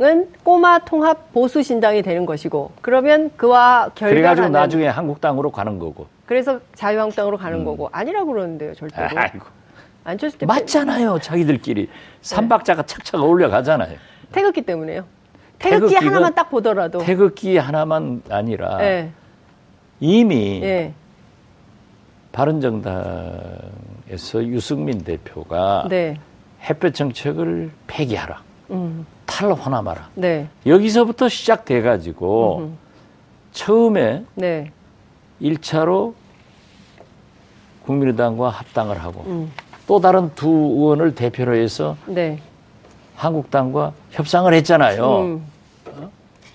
은 0.00 0.28
꼬마 0.42 0.78
통합 0.78 1.30
보수 1.32 1.62
신당이 1.62 2.00
되는 2.02 2.24
것이고 2.24 2.72
그러면 2.80 3.30
그와 3.36 3.90
그래가지고 3.94 4.14
결별하는 4.14 4.52
나중에 4.52 4.88
한국당으로 4.88 5.50
가는 5.50 5.78
거고. 5.78 6.06
그래서 6.24 6.58
자유한국당으로 6.74 7.36
가는 7.36 7.64
거고 7.64 7.90
아니라고 7.92 8.32
그러는데요 8.32 8.74
절대로 8.74 9.08
아이고. 9.14 9.46
안철수 10.04 10.38
대표 10.38 10.50
맞잖아요, 10.50 11.18
자기들끼리. 11.18 11.90
삼박자가 12.22 12.84
착착 12.84 13.20
어울려 13.20 13.50
가잖아요. 13.50 13.98
태극기 14.32 14.62
때문에요. 14.62 15.04
태극기 15.58 15.94
하나만 15.96 16.34
딱 16.34 16.48
보더라도 16.50 17.00
태극기 17.00 17.58
하나만 17.58 18.22
아니라 18.30 18.78
예, 18.80 19.10
이미 20.00 20.62
예, 20.62 20.94
바른정당에서 22.32 23.66
유승민 24.44 25.04
대표가 25.04 25.86
네, 25.90 26.18
햇볕 26.62 26.94
정책을 26.94 27.70
폐기하라. 27.86 28.42
음, 28.70 29.06
탈환함하라. 29.26 30.10
네, 30.14 30.48
여기서부터 30.66 31.28
시작돼 31.28 31.82
가지고 31.82 32.58
음흠. 32.58 32.72
처음에 33.52 34.24
네, 34.34 34.70
1차로 35.40 36.14
국민의당과 37.84 38.50
합당을 38.50 39.02
하고 39.02 39.24
음, 39.26 39.52
또 39.86 40.00
다른 40.00 40.30
두 40.34 40.48
의원을 40.48 41.14
대표로 41.14 41.56
해서 41.56 41.96
네. 42.06 42.38
한국당과 43.16 43.92
협상을 44.10 44.52
했잖아요. 44.52 45.18
음, 45.20 45.46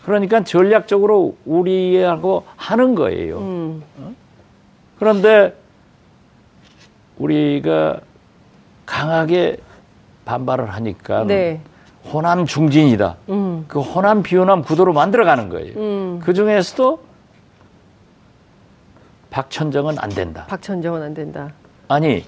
그러니까 0.03 0.43
전략적으로 0.43 1.35
우리하고 1.45 2.43
하는 2.55 2.95
거예요. 2.95 3.39
음, 3.39 3.83
그런데 4.99 5.53
우리가 7.17 7.99
강하게 8.85 9.57
반발을 10.25 10.69
하니까 10.71 11.23
네, 11.25 11.59
호남 12.11 12.45
중진이다. 12.45 13.15
음, 13.29 13.65
그 13.67 13.79
호남 13.81 14.21
비호남 14.23 14.61
구도로 14.63 14.93
만들어가는 14.93 15.49
거예요. 15.49 15.73
음. 15.77 16.19
그 16.23 16.33
중에서도 16.33 16.99
박천정은 19.31 19.95
안 19.99 20.09
된다. 20.09 20.45
박천정은 20.47 21.01
안 21.01 21.13
된다. 21.13 21.51
아니 21.87 22.23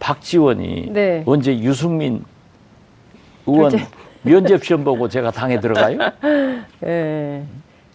박지원이 0.00 0.90
네. 0.92 1.22
언제 1.26 1.58
유승민 1.58 2.24
의원 3.46 3.70
결제- 3.72 3.86
면접 4.22 4.64
시험 4.64 4.82
보고 4.84 5.08
제가 5.08 5.30
당에 5.30 5.60
들어가요? 5.60 5.98
예. 6.84 7.44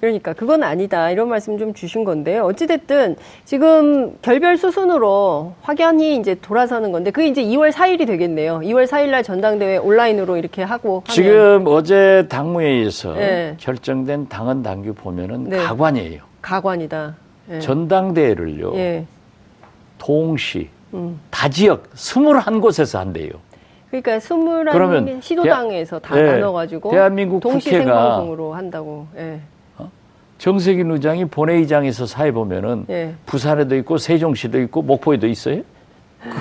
그러니까 0.02 0.34
그건 0.34 0.64
아니다 0.64 1.12
이런 1.12 1.30
말씀 1.30 1.60
좀 1.60 1.76
주신 1.76 2.04
건데요. 2.04 2.44
어찌됐든 2.46 3.16
지금 3.46 4.18
결별 4.24 4.58
수순으로 4.58 5.54
확연히 5.62 6.16
이제 6.18 6.34
돌아서는 6.42 6.92
건데 6.92 7.12
그게 7.12 7.28
이제 7.28 7.44
2월 7.44 7.72
4일이 7.72 8.08
되겠네요. 8.08 8.62
2월 8.64 8.88
4일 8.88 9.12
날 9.12 9.22
전당대회 9.22 9.78
온라인으로 9.78 10.38
이렇게 10.38 10.64
하고 10.64 11.04
하면. 11.06 11.16
지금 11.16 11.64
어제 11.68 12.26
당무회의에서 12.30 13.14
네. 13.14 13.56
결정된 13.60 14.28
당헌 14.28 14.64
당규 14.64 14.96
보면은 14.96 15.44
네. 15.44 15.58
가관이에요. 15.58 16.24
가관이다. 16.42 17.16
예. 17.52 17.60
전당대회를요 17.60 18.74
예. 18.78 19.06
동시 20.00 20.70
음. 20.96 21.20
다 21.30 21.48
지역 21.48 21.94
21곳에서 21.94 22.98
한대요. 22.98 23.30
그러니까 23.92 24.20
스물한 24.20 24.74
그러면 24.74 25.22
시도당에서 25.22 26.00
다 26.00 26.18
예, 26.18 26.24
나눠 26.24 26.54
가지고 26.54 26.90
대한민국 26.90 27.40
동시 27.40 27.70
국회가- 27.70 27.84
생방송으로 27.86 28.54
한다고. 28.56 29.06
예. 29.16 29.40
정세균 30.42 30.90
의장이 30.90 31.26
본회의장에서 31.26 32.08
사회 32.08 32.32
보면은 32.32 32.86
예. 32.90 33.14
부산에도 33.28 33.76
있고 33.78 34.00
세종시도 34.00 34.60
있고 34.62 34.82
목포에도 34.82 35.28
있어요. 35.28 35.62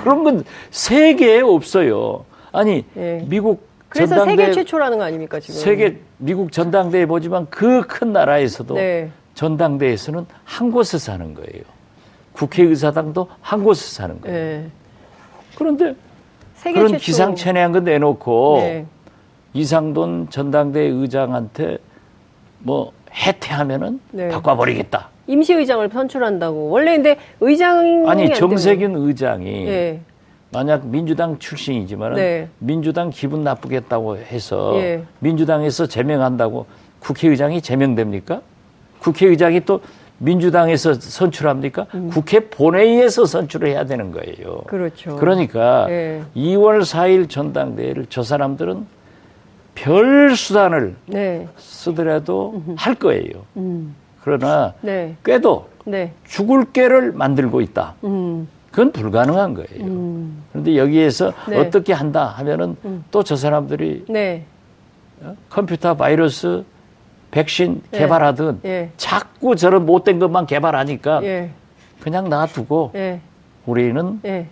그런 0.01 0.23
건 0.23 0.43
세계에 0.71 1.41
없어요. 1.41 2.25
아니 2.51 2.83
예. 2.97 3.23
미국 3.27 3.69
그래서 3.89 4.15
전당대 4.15 4.45
세계 4.45 4.53
최초라는 4.55 4.97
거 4.97 5.03
아닙니까 5.03 5.39
지금? 5.39 5.59
세계 5.61 5.99
미국 6.17 6.51
전당대회 6.51 7.05
보지만 7.05 7.47
그 7.51 7.83
큰 7.87 8.11
나라에서도 8.11 8.73
네. 8.73 9.11
전당대회에서는 9.35 10.25
한 10.45 10.71
곳에서 10.71 11.11
하는 11.11 11.35
거예요. 11.35 11.61
국회의사당도 12.33 13.27
한 13.39 13.63
곳에서 13.63 14.05
하는 14.05 14.19
거예요. 14.19 14.35
예. 14.35 14.65
그런데 15.55 15.95
세계 16.55 16.79
그런 16.79 16.93
최초. 16.93 17.03
기상천외한 17.05 17.71
거 17.71 17.81
내놓고 17.81 18.57
네. 18.61 18.85
이상돈 19.53 20.31
전당대회 20.31 20.87
의장한테 20.87 21.77
뭐 22.57 22.93
해태하면은 23.13 23.99
네. 24.11 24.29
바꿔버리겠다. 24.29 25.09
임시의장을 25.27 25.89
선출한다고. 25.89 26.69
원래 26.69 26.93
근데 26.95 27.17
의장이 27.39 28.07
아니 28.07 28.25
안 28.25 28.33
정세균 28.33 28.95
의장이 28.95 29.67
예. 29.67 29.99
만약 30.51 30.85
민주당 30.85 31.39
출신이지만 31.39 32.13
네. 32.13 32.49
민주당 32.59 33.09
기분 33.09 33.43
나쁘겠다고 33.43 34.17
해서 34.17 34.73
예. 34.77 35.03
민주당에서 35.19 35.85
제명한다고 35.87 36.65
국회의장이 36.99 37.61
제명됩니까? 37.61 38.41
국회의장이 38.99 39.61
또 39.61 39.81
민주당에서 40.17 40.93
선출합니까? 40.93 41.87
국회 42.11 42.41
본회의에서 42.41 43.25
선출을 43.25 43.69
해야 43.69 43.85
되는 43.85 44.11
거예요. 44.11 44.57
음. 44.57 44.63
그렇죠. 44.67 45.15
그러니까 45.15 45.87
예. 45.89 46.21
2월 46.35 46.81
4일 46.81 47.29
전당대회를 47.29 48.05
저 48.09 48.21
사람들은 48.21 48.85
별 49.75 50.35
수단을 50.35 50.95
네. 51.05 51.47
쓰더라도 51.57 52.61
할 52.75 52.95
거예요. 52.95 53.45
음. 53.57 53.95
그러나 54.21 54.73
네. 54.81 55.15
꾀도 55.23 55.69
네. 55.85 56.13
죽을 56.25 56.71
꾀를 56.71 57.11
만들고 57.13 57.61
있다. 57.61 57.95
음. 58.03 58.47
그건 58.69 58.91
불가능한 58.91 59.53
거예요. 59.55 59.85
음. 59.85 60.43
그런데 60.51 60.77
여기에서 60.77 61.33
네. 61.49 61.57
어떻게 61.57 61.93
한다 61.93 62.25
하면은 62.37 62.77
또 63.11 63.23
저 63.23 63.35
사람들이 63.35 64.05
네. 64.07 64.45
컴퓨터 65.49 65.95
바이러스 65.95 66.63
백신 67.31 67.81
네. 67.91 67.99
개발하든 67.99 68.59
예. 68.65 68.89
자꾸 68.97 69.55
저런 69.55 69.85
못된 69.85 70.19
것만 70.19 70.45
개발하니까 70.47 71.23
예. 71.23 71.51
그냥 72.01 72.29
놔두고 72.29 72.91
예. 72.95 73.21
우리는 73.65 74.19
예. 74.25 74.47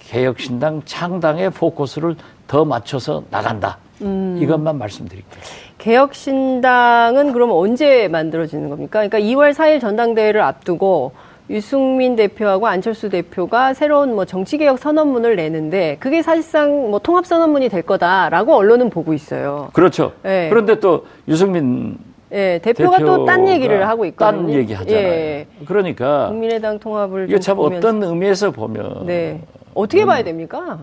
개혁신당 0.00 0.82
창당의 0.84 1.50
포커스를 1.50 2.16
더 2.46 2.64
맞춰서 2.64 3.24
나간다. 3.30 3.78
음. 4.02 4.38
이것만 4.40 4.78
말씀드릴게요. 4.78 5.42
개혁신당은 5.78 7.32
그럼 7.32 7.50
언제 7.52 8.08
만들어지는 8.08 8.68
겁니까? 8.70 9.06
그러니까 9.06 9.18
2월 9.20 9.52
4일 9.52 9.80
전당대회를 9.80 10.40
앞두고 10.40 11.12
유승민 11.50 12.16
대표하고 12.16 12.66
안철수 12.66 13.10
대표가 13.10 13.74
새로운 13.74 14.14
뭐 14.14 14.24
정치개혁 14.24 14.78
선언문을 14.78 15.36
내는데 15.36 15.98
그게 16.00 16.22
사실상 16.22 16.90
뭐 16.90 16.98
통합 17.00 17.26
선언문이 17.26 17.68
될 17.68 17.82
거다라고 17.82 18.54
언론은 18.54 18.88
보고 18.88 19.12
있어요. 19.12 19.68
그렇죠. 19.74 20.12
네. 20.22 20.48
그런데 20.48 20.80
또 20.80 21.06
유승민 21.28 21.98
예, 22.32 22.58
대표가 22.62 22.98
또딴 22.98 23.40
대표가 23.40 23.52
얘기를 23.52 23.86
하고 23.86 24.06
있거든요. 24.06 24.46
딴 24.46 24.50
얘기 24.54 24.72
하잖아요. 24.72 25.02
예. 25.02 25.46
그러니까 25.66 26.28
국민의당 26.28 26.78
통합을 26.78 27.24
이게 27.24 27.34
좀참 27.34 27.56
보면서. 27.56 27.88
어떤 27.88 28.02
의미에서 28.02 28.50
보면 28.50 29.06
네. 29.06 29.42
어떻게 29.74 30.06
봐야 30.06 30.24
됩니까? 30.24 30.78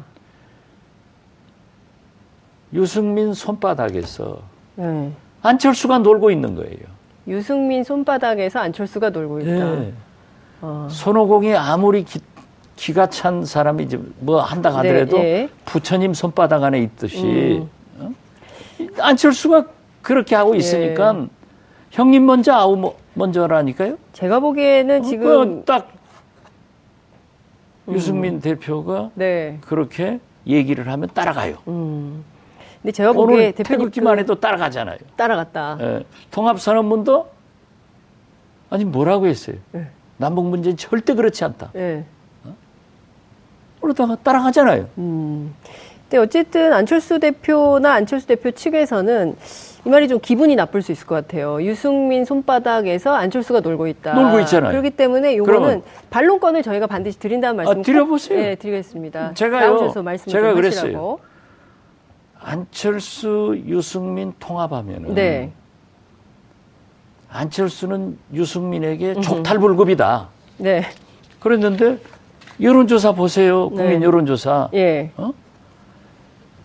유승민 2.74 3.34
손바닥에서 3.34 4.40
네. 4.76 5.12
안철수가 5.42 6.00
놀고 6.00 6.32
있는 6.32 6.56
거예요. 6.56 6.78
유승민 7.28 7.84
손바닥에서 7.84 8.60
안철수가 8.60 9.10
놀고 9.10 9.40
있다. 9.42 9.50
예. 9.84 9.94
어. 10.62 10.88
손오공이 10.90 11.56
아무리 11.56 12.04
기, 12.04 12.94
가찬 12.94 13.46
사람이 13.46 13.84
이제 13.84 14.00
뭐 14.20 14.42
한다 14.42 14.76
하더라도 14.78 15.18
네, 15.18 15.24
예. 15.24 15.50
부처님 15.66 16.14
손바닥 16.14 16.64
안에 16.64 16.80
있듯이 16.80 17.24
음. 17.24 17.70
어? 18.00 18.12
안철수가 19.00 19.66
그렇게 20.02 20.36
하고 20.36 20.56
있으니까 20.56 21.16
예. 21.16 21.28
형님 21.92 22.26
먼저 22.26 22.54
아우 22.54 22.76
뭐- 22.76 22.98
먼저라니까요. 23.14 23.98
제가 24.14 24.40
보기에는 24.40 25.04
지금 25.04 25.60
그딱 25.60 25.90
유승민 27.90 28.40
대표가 28.40 29.10
네. 29.16 29.58
그렇게 29.62 30.20
얘기를 30.48 30.88
하면 30.90 31.10
따라가요. 31.14 31.58
음. 31.68 32.24
근데 32.82 32.92
제가 32.92 33.14
보기에 33.14 33.52
태극기만 33.52 34.16
그 34.16 34.20
해도 34.22 34.40
따라가잖아요. 34.40 34.98
따라갔다. 35.16 35.78
예. 35.82 36.04
통합선언문도 36.32 37.30
아니 38.72 38.86
뭐라고 38.86 39.28
했어요. 39.28 39.58
네. 39.72 39.88
남북 40.18 40.46
문제는 40.48 40.78
절대 40.78 41.14
그렇지 41.14 41.44
않다. 41.44 41.72
예. 41.76 42.04
그러다가 43.82 44.16
따라가잖아요. 44.16 44.88
음. 44.98 45.54
근데 46.04 46.18
어쨌든 46.18 46.74
안철수 46.74 47.20
대표나 47.20 47.94
안철수 47.94 48.28
대표 48.28 48.52
측에서는 48.52 49.36
이 49.86 49.90
말이 49.90 50.08
좀 50.08 50.20
기분이 50.20 50.56
나쁠 50.56 50.82
수 50.82 50.92
있을 50.92 51.08
것 51.08 51.16
같아요. 51.16 51.64
유승민 51.64 52.26
손바닥에서 52.26 53.14
안철수가 53.14 53.62
놀고 53.62 53.88
있다. 53.88 54.14
놀고 54.14 54.40
있잖아요. 54.42 54.72
그렇기 54.72 54.92
때문에 54.92 55.36
그러면- 55.38 55.82
반론권을 56.10 56.62
저희가 56.64 56.86
반드시 56.88 57.18
드린다는 57.18 57.56
말씀 57.58 57.80
아, 57.80 57.82
드려보세요. 57.82 58.40
네, 58.40 58.56
드리겠습니다. 58.56 59.34
제가요, 59.34 59.92
제가 59.94 60.18
좀 60.28 60.56
그랬어요. 60.56 61.20
안철수, 62.44 63.62
유승민 63.68 64.34
통합하면은 64.40 65.14
네. 65.14 65.52
안철수는 67.30 68.18
유승민에게 68.34 69.22
족탈불급이다. 69.22 70.28
네. 70.58 70.84
그랬는데 71.40 71.98
여론조사 72.60 73.14
보세요. 73.14 73.70
국민 73.70 74.00
네. 74.00 74.06
여론조사. 74.06 74.70
예. 74.74 75.12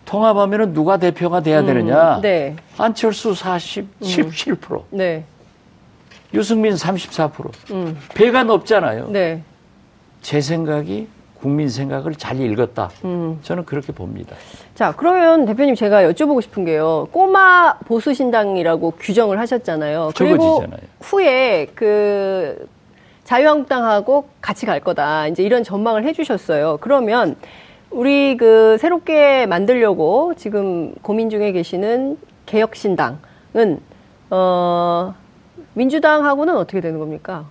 통합하면은 0.05 0.73
누가 0.73 0.97
대표가 0.97 1.41
돼야 1.41 1.63
되느냐? 1.63 2.21
네. 2.21 2.55
안철수 2.77 3.33
47%, 3.33 4.83
네. 4.91 5.25
유승민 6.33 6.73
34%. 6.73 7.71
음. 7.71 7.97
배가 8.13 8.43
높잖아요. 8.43 9.09
네. 9.09 9.43
제 10.21 10.41
생각이 10.41 11.07
국민 11.47 11.69
생각을 11.69 12.13
잘 12.15 12.41
읽었다. 12.41 12.89
음. 13.05 13.39
저는 13.41 13.63
그렇게 13.63 13.93
봅니다. 13.93 14.35
자, 14.75 14.93
그러면 14.97 15.45
대표님 15.45 15.75
제가 15.75 16.03
여쭤보고 16.03 16.41
싶은 16.41 16.65
게요. 16.65 17.07
꼬마 17.13 17.77
보수신당이라고 17.85 18.91
규정을 18.99 19.39
하셨잖아요. 19.39 20.11
그리고 20.17 20.37
적어지잖아요. 20.37 20.81
후에 20.99 21.67
그 21.73 22.67
자유한국당하고 23.23 24.27
같이 24.41 24.65
갈 24.65 24.81
거다. 24.81 25.27
이제 25.27 25.41
이런 25.41 25.63
전망을 25.63 26.03
해주셨어요. 26.03 26.79
그러면 26.81 27.37
우리 27.91 28.35
그 28.35 28.77
새롭게 28.77 29.45
만들려고 29.45 30.33
지금 30.35 30.93
고민 31.01 31.29
중에 31.29 31.53
계시는 31.53 32.17
개혁신당은 32.45 33.79
어 34.31 35.15
민주당하고는 35.75 36.57
어떻게 36.57 36.81
되는 36.81 36.99
겁니까? 36.99 37.45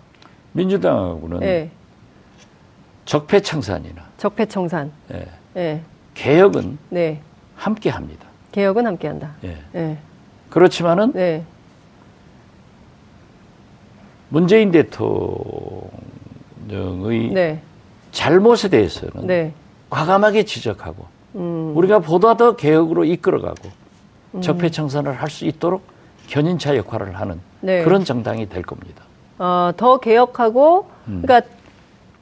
민주당하고는 0.52 1.42
예. 1.42 1.70
적폐청산이나 3.07 4.03
적폐청산. 4.19 4.92
예, 5.12 5.27
예. 5.57 5.81
개혁은 6.14 6.79
네. 6.90 7.21
함께 7.55 7.88
합니다. 7.88 8.27
개혁은 8.53 8.87
함께 8.87 9.09
한다. 9.09 9.33
예. 9.45 9.57
예. 9.75 9.97
그렇지만은 10.51 11.12
네. 11.12 11.42
문재인 14.29 14.71
대통령의 14.73 15.88
네. 17.33 17.62
잘못에 18.11 18.69
대해서는 18.69 19.27
네. 19.27 19.53
과감하게 19.88 20.45
지적하고 20.45 21.07
음. 21.37 21.73
우리가 21.77 22.01
보다 22.01 22.35
더 22.37 22.57
개혁으로 22.57 23.05
이끌어가고 23.05 23.71
적폐청산을 24.40 25.12
할 25.14 25.31
수 25.31 25.47
있도록 25.47 25.83
견인차 26.29 26.77
역할을 26.77 27.19
하는 27.19 27.40
네. 27.61 27.85
그런 27.85 28.05
정당이 28.05 28.49
될 28.49 28.62
겁니다. 28.62 29.05
어, 29.38 29.71
더 29.77 29.99
개혁하고, 30.01 30.88
음. 31.09 31.23
그러니까 31.23 31.49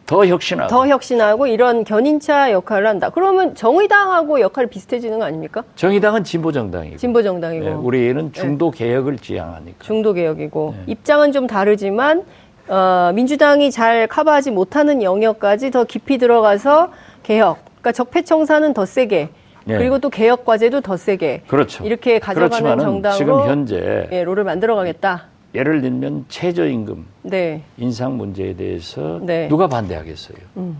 더 0.06 0.26
혁신하고 0.26 0.68
더 0.68 0.86
혁신하고 0.86 1.46
이런 1.46 1.84
견인차 1.84 2.52
역할을 2.52 2.86
한다. 2.86 3.10
그러면 3.10 3.54
정의당하고 3.54 4.40
역할이 4.40 4.68
비슷해지는 4.68 5.18
거 5.18 5.24
아닙니까? 5.24 5.64
정의당은 5.76 6.24
진보 6.24 6.52
정당이고 6.52 6.96
진보 6.98 7.22
정당이고 7.22 7.64
예, 7.64 7.70
우리는 7.70 8.32
중도 8.32 8.70
개혁을 8.70 9.18
지향하니까 9.18 9.76
중도 9.80 10.12
개혁이고 10.12 10.74
네. 10.76 10.82
입장은 10.92 11.32
좀 11.32 11.46
다르지만 11.46 12.24
어, 12.68 13.12
민주당이 13.14 13.70
잘 13.70 14.06
커버하지 14.06 14.50
못하는 14.50 15.02
영역까지 15.02 15.70
더 15.70 15.84
깊이 15.84 16.18
들어가서 16.18 16.90
개혁. 17.22 17.58
그러니까 17.64 17.92
적폐청산은 17.92 18.74
더 18.74 18.84
세게 18.86 19.28
예. 19.68 19.78
그리고 19.78 19.98
또 19.98 20.10
개혁 20.10 20.44
과제도 20.44 20.82
더 20.82 20.96
세게 20.98 21.42
그렇죠. 21.46 21.84
이렇게 21.84 22.18
가져가는 22.18 22.78
정당으로 22.78 23.16
지금 23.16 23.40
현재 23.48 24.08
예, 24.12 24.22
롤을 24.24 24.44
만들어가겠다. 24.44 25.33
예를 25.54 25.80
들면 25.80 26.24
최저임금 26.28 27.06
네, 27.22 27.62
인상 27.76 28.16
문제에 28.16 28.54
대해서 28.54 29.20
네. 29.22 29.48
누가 29.48 29.68
반대하겠어요? 29.68 30.36
음. 30.56 30.76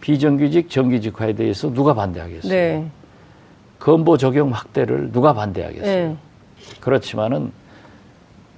비정규직 0.00 0.70
정규직화에 0.70 1.32
대해서 1.32 1.72
누가 1.72 1.94
반대하겠어요? 1.94 2.50
네, 2.50 2.86
건보 3.80 4.16
적용 4.16 4.50
확대를 4.52 5.10
누가 5.10 5.32
반대하겠어요? 5.32 6.08
네, 6.08 6.16
그렇지만은 6.80 7.52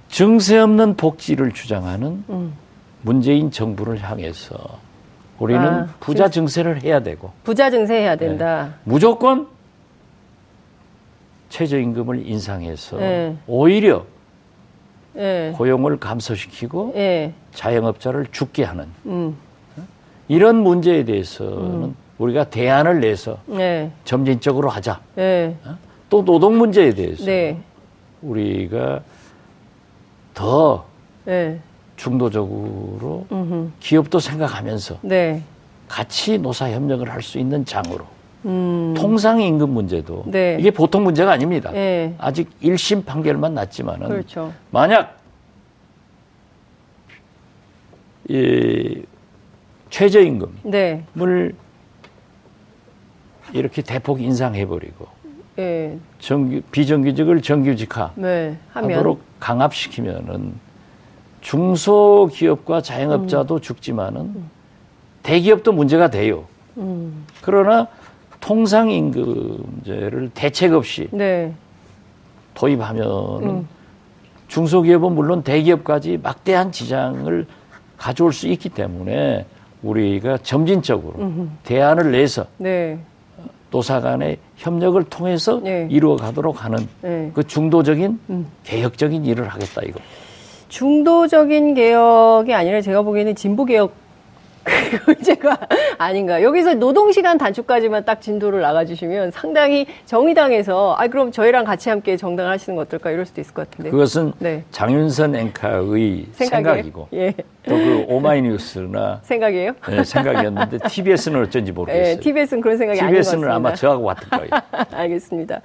증세 0.09 0.57
없는 0.59 0.95
복지를 0.95 1.51
주장하는 1.51 2.23
음. 2.29 2.53
문재인 3.01 3.49
정부를 3.49 4.01
향해서 4.01 4.55
우리는 5.39 5.61
아, 5.61 5.87
부자 5.99 6.29
증세를 6.29 6.83
해야 6.83 7.01
되고 7.01 7.31
부자 7.43 7.69
증세해야 7.69 8.15
된다. 8.15 8.75
무조건 8.83 9.47
최저임금을 11.49 12.27
인상해서 12.27 12.97
네. 12.97 13.37
오히려 13.47 14.05
예, 15.17 15.53
고용을 15.55 15.99
감소시키고 15.99 16.93
예, 16.95 17.33
자영업자를 17.53 18.27
죽게 18.31 18.63
하는 18.63 18.85
음, 19.05 19.35
이런 20.27 20.57
문제에 20.57 21.03
대해서는 21.05 21.95
우리가 22.17 22.45
대안을 22.45 22.99
내서 23.01 23.37
예, 23.53 23.91
점진적으로 24.05 24.69
하자. 24.69 24.99
예, 25.17 25.55
또 26.09 26.23
노동 26.23 26.57
문제에 26.57 26.93
대해서 26.93 27.25
네, 27.25 27.59
우리가 28.21 29.01
더 30.33 30.85
예, 31.27 31.59
중도적으로 31.95 33.25
음흠, 33.31 33.71
기업도 33.79 34.19
생각하면서 34.19 34.97
네, 35.01 35.41
같이 35.87 36.37
노사 36.37 36.69
협력을 36.71 37.09
할 37.09 37.21
수 37.21 37.39
있는 37.39 37.65
장으로 37.65 38.05
음, 38.47 38.93
통상 38.95 39.41
임금 39.41 39.69
문제도 39.69 40.23
네. 40.25 40.57
이게 40.59 40.71
보통 40.71 41.03
문제가 41.03 41.31
아닙니다. 41.33 41.69
예, 41.75 42.13
아직 42.17 42.49
1심 42.61 43.05
판결만 43.05 43.53
났지만은 43.53 44.07
그렇죠. 44.07 44.53
만약 44.71 45.17
이 48.29 49.03
최저임금을 49.89 50.53
네, 50.63 51.03
이렇게 53.53 53.81
대폭 53.81 54.21
인상해버리고 54.21 55.07
예, 55.59 55.97
정규, 56.19 56.61
비정규직을 56.71 57.41
정규직화 57.41 58.13
네, 58.15 58.57
강압시키면은 59.39 60.53
중소기업과 61.41 62.81
자영업자도 62.81 63.59
죽지만은 63.59 64.35
대기업도 65.23 65.73
문제가 65.73 66.09
돼요. 66.09 66.45
음, 66.77 67.25
그러나 67.41 67.87
통상임금제를 68.39 70.31
대책 70.33 70.73
없이 70.73 71.07
네, 71.11 71.53
도입하면은 72.53 73.43
음. 73.43 73.67
중소기업은 74.47 75.13
물론 75.13 75.43
대기업까지 75.43 76.19
막대한 76.21 76.71
지장을 76.71 77.45
가져올 77.97 78.31
수 78.33 78.47
있기 78.47 78.69
때문에 78.69 79.45
우리가 79.83 80.37
점진적으로 80.39 81.19
음흠. 81.19 81.47
대안을 81.63 82.11
내서 82.11 82.45
네, 82.57 82.99
노사 83.71 83.99
간의 83.99 84.37
협력을 84.55 85.01
통해서 85.05 85.59
네. 85.61 85.87
이루어 85.91 86.15
가도록 86.15 86.63
하는 86.63 86.87
네. 87.01 87.31
그 87.33 87.45
중도적인 87.45 88.19
음. 88.29 88.47
개혁적인 88.63 89.25
일을 89.25 89.47
하겠다 89.47 89.81
이거. 89.83 89.99
중도적인 90.69 91.75
개혁이 91.75 92.53
아니라 92.53 92.81
제가 92.81 93.01
보기에는 93.01 93.35
진보 93.35 93.65
개혁 93.65 93.93
그 94.67 94.99
문제가 95.11 95.57
아닌가. 95.97 96.41
여기서 96.43 96.73
노동시간 96.75 97.37
단축까지만 97.37 98.05
딱 98.05 98.21
진도를 98.21 98.61
나가주시면 98.61 99.31
상당히 99.31 99.85
정의당에서, 100.05 100.95
아, 100.97 101.07
그럼 101.07 101.31
저희랑 101.31 101.65
같이 101.65 101.89
함께 101.89 102.17
정당을 102.17 102.51
하시는 102.51 102.75
거 102.75 102.81
어떨까 102.81 103.11
이럴 103.11 103.25
수도 103.25 103.41
있을 103.41 103.53
것 103.53 103.69
같은데. 103.69 103.89
그것은 103.91 104.33
네. 104.39 104.63
장윤선 104.71 105.35
앵커의 105.35 106.27
생각이에요? 106.33 106.73
생각이고 106.83 107.07
예. 107.13 107.33
또그 107.67 108.05
오마이뉴스나 108.07 109.19
생각이에요? 109.23 109.73
네, 109.89 110.03
생각이었는데 110.03 110.77
TBS는 110.87 111.41
어쩐지 111.43 111.69
예, 111.69 111.73
모르겠어요. 111.73 112.19
TBS는 112.19 112.61
그런 112.61 112.77
생각이 112.77 112.99
아닌 112.99 113.13
것 113.13 113.15
TBS는 113.15 113.41
같습니다. 113.47 113.55
아마 113.55 113.73
저하고 113.73 114.05
같을 114.05 114.29
거예요. 114.29 114.49
알겠습니다. 114.91 115.61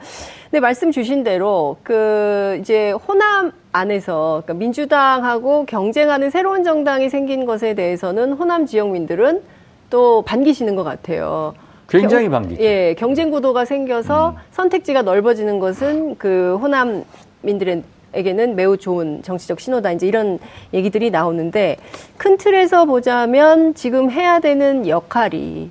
네, 0.50 0.60
말씀 0.60 0.90
주신 0.90 1.22
대로 1.24 1.76
그 1.82 2.58
이제 2.60 2.92
호남 2.92 3.52
안에서 3.72 4.42
그러니까 4.44 4.54
민주당하고 4.54 5.64
경쟁하는 5.66 6.30
새로운 6.30 6.62
정당이 6.62 7.08
생긴 7.08 7.46
것에 7.46 7.74
대해서는 7.74 8.32
호남 8.34 8.66
지역민들은 8.66 9.42
또 9.90 10.22
반기시는 10.22 10.76
것 10.76 10.84
같아요. 10.84 11.54
굉장히. 11.88 12.26
음. 12.26 12.56
예, 12.60 12.94
경쟁 12.98 13.30
구도가 13.30 13.64
생겨서 13.64 14.36
선택지가 14.52 15.02
넓어지는 15.02 15.58
것은 15.58 16.16
그 16.16 16.58
호남민들에게는 16.62 18.56
매우 18.56 18.76
좋은 18.78 19.22
정치적 19.22 19.60
신호다. 19.60 19.92
이제 19.92 20.06
이런 20.06 20.38
얘기들이 20.72 21.10
나오는데 21.10 21.76
큰 22.16 22.38
틀에서 22.38 22.86
보자면 22.86 23.74
지금 23.74 24.10
해야 24.10 24.40
되는 24.40 24.88
역할이 24.88 25.70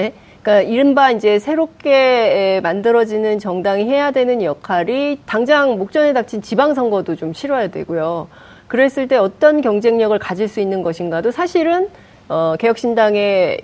예? 0.00 0.12
그러니까 0.48 0.62
이른바 0.62 1.10
이제 1.10 1.38
새롭게 1.38 1.90
에, 1.92 2.60
만들어지는 2.62 3.38
정당이 3.38 3.84
해야 3.84 4.12
되는 4.12 4.42
역할이 4.42 5.20
당장 5.26 5.76
목전에 5.76 6.14
닥친 6.14 6.40
지방선거도 6.40 7.16
좀 7.16 7.34
치러야 7.34 7.68
되고요. 7.68 8.28
그랬을 8.66 9.08
때 9.08 9.16
어떤 9.16 9.60
경쟁력을 9.60 10.18
가질 10.18 10.48
수 10.48 10.60
있는 10.60 10.82
것인가도 10.82 11.32
사실은 11.32 11.90
어, 12.30 12.54
개혁신당의 12.58 13.60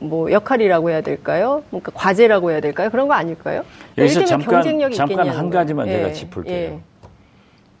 뭐 0.00 0.32
역할이라고 0.32 0.90
해야 0.90 1.00
될까요? 1.00 1.62
뭔가 1.70 1.92
과제라고 1.94 2.50
해야 2.50 2.60
될까요? 2.60 2.90
그런 2.90 3.06
거 3.06 3.14
아닐까요? 3.14 3.62
여기서 3.96 4.22
예를 4.22 4.26
들면 4.26 4.42
잠깐 4.42 4.92
잠깐 4.92 5.28
한. 5.28 5.50
가지만 5.50 5.86
예, 5.86 5.92
제가 5.92 6.12
짚을게요. 6.12 6.54
예. 6.54 6.78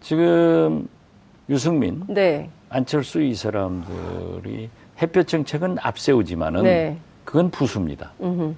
지금 0.00 0.86
유승민, 1.48 2.04
네. 2.06 2.48
안철수 2.68 3.22
이 3.22 3.34
사람들이 3.34 4.70
햇볕 5.02 5.26
정책은 5.26 5.78
앞세우지만은 5.80 6.62
네. 6.62 6.96
그건 7.24 7.50
부수입니다. 7.50 8.12
음흠. 8.20 8.54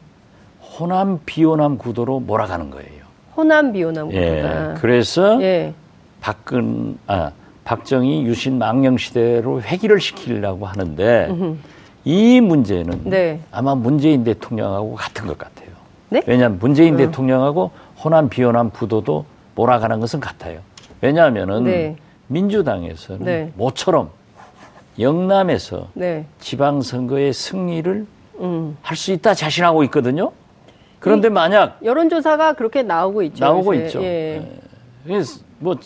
호남 0.61 1.20
비호남 1.27 1.79
구도로 1.79 2.20
몰아가는 2.20 2.70
거예요. 2.70 3.03
호남 3.37 3.72
비호남 3.72 4.12
예. 4.12 4.37
구도다. 4.37 4.75
그래서 4.81 5.42
예. 5.42 5.75
박근 6.20 6.98
아 7.07 7.33
박정희 7.64 8.25
유신 8.25 8.59
망령 8.59 8.96
시대로 8.96 9.61
회귀를 9.62 10.01
시키려고 10.01 10.66
하는데 10.66 11.29
음흠. 11.31 11.57
이 12.05 12.40
문제는 12.40 13.03
네. 13.05 13.40
아마 13.51 13.75
문재인 13.75 14.25
대통령하고 14.25 14.94
같은 14.94 15.27
것 15.27 15.38
같아요. 15.38 15.68
네? 16.09 16.22
왜냐하면 16.27 16.59
문재인 16.59 16.94
음. 16.94 16.98
대통령하고 16.98 17.70
호남 18.03 18.29
비호남 18.29 18.70
구도도 18.70 19.25
몰아가는 19.55 20.01
것은 20.01 20.20
같아요. 20.20 20.61
왜냐하면은 21.01 21.64
네. 21.64 21.96
민주당에서는 22.27 23.25
네. 23.25 23.53
모처럼 23.57 24.11
영남에서 24.98 25.88
네. 25.94 26.27
지방선거의 26.40 27.33
승리를 27.33 28.07
음. 28.40 28.76
할수 28.82 29.12
있다 29.12 29.34
자신하고 29.34 29.82
있거든요. 29.84 30.32
그런데 31.00 31.28
만약 31.28 31.78
여론조사가 31.84 32.52
그렇게 32.54 32.82
나오고 32.82 33.22
있죠. 33.24 33.44
나오고 33.44 33.74
요새. 33.76 33.86
있죠. 33.86 34.02
예. 34.02 34.48
예. 35.08 35.22
뭐 35.58 35.76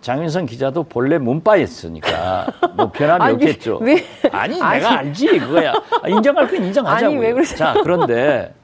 장윤선 0.00 0.46
기자도 0.46 0.84
본래 0.84 1.18
문바였으니까 1.18 2.46
뭐 2.76 2.90
변함이 2.92 3.24
아니, 3.24 3.34
없겠죠. 3.34 3.78
왜- 3.78 4.04
아니, 4.30 4.60
아니. 4.62 4.78
내가 4.80 4.98
알지 4.98 5.26
그거야. 5.40 5.72
아, 6.02 6.08
인정할 6.08 6.46
건 6.48 6.62
인정하자고요. 6.64 7.16
아니, 7.18 7.26
왜 7.26 7.32
그러세요? 7.32 7.58
자 7.58 7.74
그런데 7.82 8.54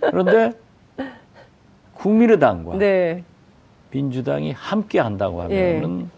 그런데 0.00 0.52
국민의당과 1.94 2.76
네. 2.78 3.24
민주당이 3.90 4.52
함께 4.52 5.00
한다고 5.00 5.42
하면은 5.42 6.08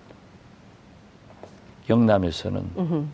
영남에서는 1.88 2.70
음흠. 2.78 3.04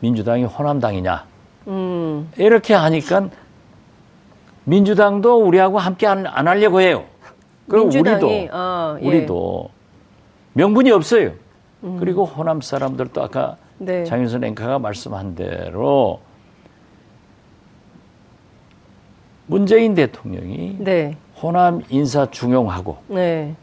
민주당이 0.00 0.44
호남당이냐 0.44 1.24
음. 1.66 2.30
이렇게 2.36 2.74
하니까 2.74 3.28
민주당도 4.64 5.38
우리하고 5.44 5.78
함께 5.78 6.06
안, 6.06 6.26
안 6.26 6.48
하려고 6.48 6.80
해요. 6.80 7.04
그리고 7.68 7.86
민주당이, 7.86 8.24
우리도 8.24 8.48
아, 8.52 8.98
예. 9.00 9.06
우리도 9.06 9.70
명분이 10.52 10.90
없어요. 10.90 11.32
그리고 11.98 12.24
호남 12.24 12.60
사람들도 12.60 13.22
아까 13.22 13.56
음. 13.80 13.86
네. 13.86 14.04
장윤선 14.04 14.44
앵커가 14.44 14.78
말씀한 14.78 15.34
대로 15.34 16.20
문재인 19.46 19.94
대통령이 19.94 20.76
네. 20.80 21.16
호남 21.40 21.82
인사 21.90 22.28
중용하고 22.30 22.96
네. 23.08 23.54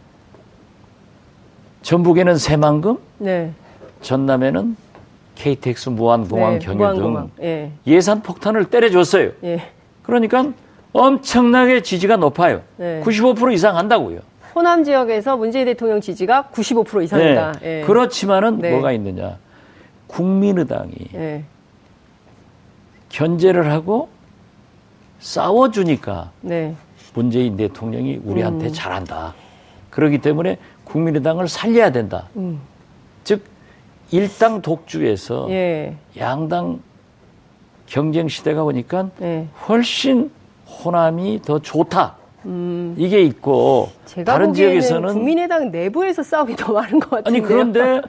전북에는 1.81 2.37
새만금, 2.37 2.97
네. 3.17 3.51
전남에는 4.01 4.77
KTX 5.35 5.89
무한공항 5.89 6.53
네, 6.53 6.59
경유 6.59 6.77
무한공항. 6.77 7.31
등 7.35 7.43
예. 7.43 7.71
예산 7.87 8.21
폭탄을 8.21 8.65
때려줬어요. 8.65 9.31
예. 9.43 9.61
그러니까 10.03 10.51
엄청나게 10.91 11.81
지지가 11.81 12.17
높아요. 12.17 12.61
네. 12.77 13.01
95% 13.03 13.53
이상 13.53 13.77
한다고요. 13.77 14.19
호남 14.55 14.83
지역에서 14.83 15.35
문재인 15.37 15.65
대통령 15.65 15.99
지지가 15.99 16.49
95% 16.53 17.03
이상이다. 17.03 17.53
예. 17.63 17.65
네. 17.65 17.81
그렇지만은 17.81 18.59
네. 18.59 18.71
뭐가 18.71 18.91
있느냐. 18.93 19.37
국민의당이 20.07 20.93
예. 21.15 21.43
견제를 23.09 23.71
하고 23.71 24.09
싸워주니까 25.19 26.31
네. 26.41 26.75
문재인 27.13 27.57
대통령이 27.57 28.21
우리한테 28.23 28.67
음. 28.67 28.73
잘한다. 28.73 29.33
그렇기 29.89 30.19
때문에 30.19 30.57
국민의당을 30.83 31.47
살려야 31.47 31.91
된다. 31.91 32.29
음. 32.35 32.59
즉 33.23 33.43
일당 34.17 34.61
독주에서 34.61 35.47
예. 35.49 35.95
양당 36.19 36.81
경쟁 37.87 38.27
시대가 38.27 38.63
오니까 38.63 39.09
예. 39.23 39.47
훨씬 39.67 40.29
호남이 40.67 41.41
더 41.43 41.57
좋다. 41.57 42.15
음. 42.45 42.93
이게 42.95 43.23
있고 43.23 43.89
다른 44.23 44.53
지역에서는 44.53 45.13
국민의당 45.13 45.71
내부에서 45.71 46.21
싸움이 46.21 46.55
더 46.55 46.73
많은 46.73 46.99
것 46.99 47.09
같은데요. 47.09 47.25
아니 47.25 47.41
그런데 47.41 48.01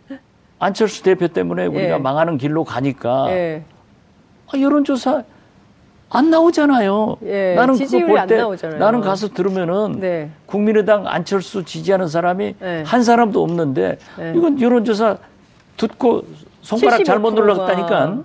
안철수 0.58 1.02
대표 1.02 1.28
때문에 1.28 1.66
우리가 1.66 1.94
예. 1.96 1.98
망하는 1.98 2.38
길로 2.38 2.64
가니까 2.64 3.26
예. 3.28 3.62
아, 4.46 4.58
여론조사 4.58 5.22
안 6.08 6.30
나오잖아요. 6.30 7.16
예, 7.24 7.54
나는 7.56 7.76
그거 7.76 8.06
볼 8.06 8.26
때. 8.26 8.68
나는 8.78 9.00
가서 9.00 9.28
들으면은 9.28 9.98
네. 9.98 10.30
국민의당 10.46 11.06
안철수 11.06 11.64
지지하는 11.64 12.06
사람이 12.06 12.54
네. 12.58 12.82
한 12.86 13.02
사람도 13.02 13.42
없는데 13.42 13.98
네. 14.18 14.32
이건 14.36 14.60
여론조사 14.60 15.16
듣고 15.76 16.22
손가락 16.60 17.04
잘못 17.04 17.34
75%가 17.34 17.40
눌렀다니까. 17.40 18.18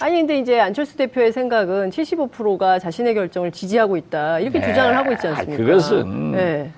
아니 0.00 0.16
근데 0.18 0.38
이제 0.38 0.60
안철수 0.60 0.96
대표의 0.96 1.32
생각은 1.32 1.90
75%가 1.90 2.78
자신의 2.78 3.14
결정을 3.14 3.50
지지하고 3.50 3.96
있다 3.96 4.38
이렇게 4.40 4.60
네. 4.60 4.66
주장을 4.68 4.96
하고 4.96 5.12
있지 5.12 5.26
않습니까? 5.26 5.56
그것은 5.56 6.32
네. 6.32 6.70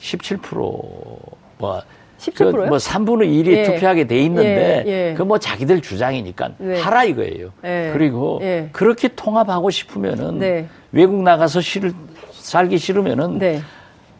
17%뭐 0.00 1.82
17%요? 2.18 2.52
그 2.52 2.66
뭐 2.66 2.76
3분의 2.78 3.28
1이 3.28 3.46
예. 3.48 3.62
투표하게 3.62 4.06
돼 4.08 4.18
있는데 4.22 4.84
예, 4.86 5.10
예. 5.10 5.14
그뭐 5.14 5.38
자기들 5.38 5.80
주장이니까 5.80 6.50
네. 6.58 6.80
하라 6.80 7.04
이거예요. 7.04 7.52
예. 7.64 7.90
그리고 7.92 8.40
예. 8.42 8.68
그렇게 8.72 9.08
통합하고 9.08 9.70
싶으면은 9.70 10.38
네. 10.38 10.66
외국 10.90 11.22
나가서 11.22 11.60
싫, 11.60 11.92
살기 12.32 12.78
싫으면은 12.78 13.38
네. 13.38 13.60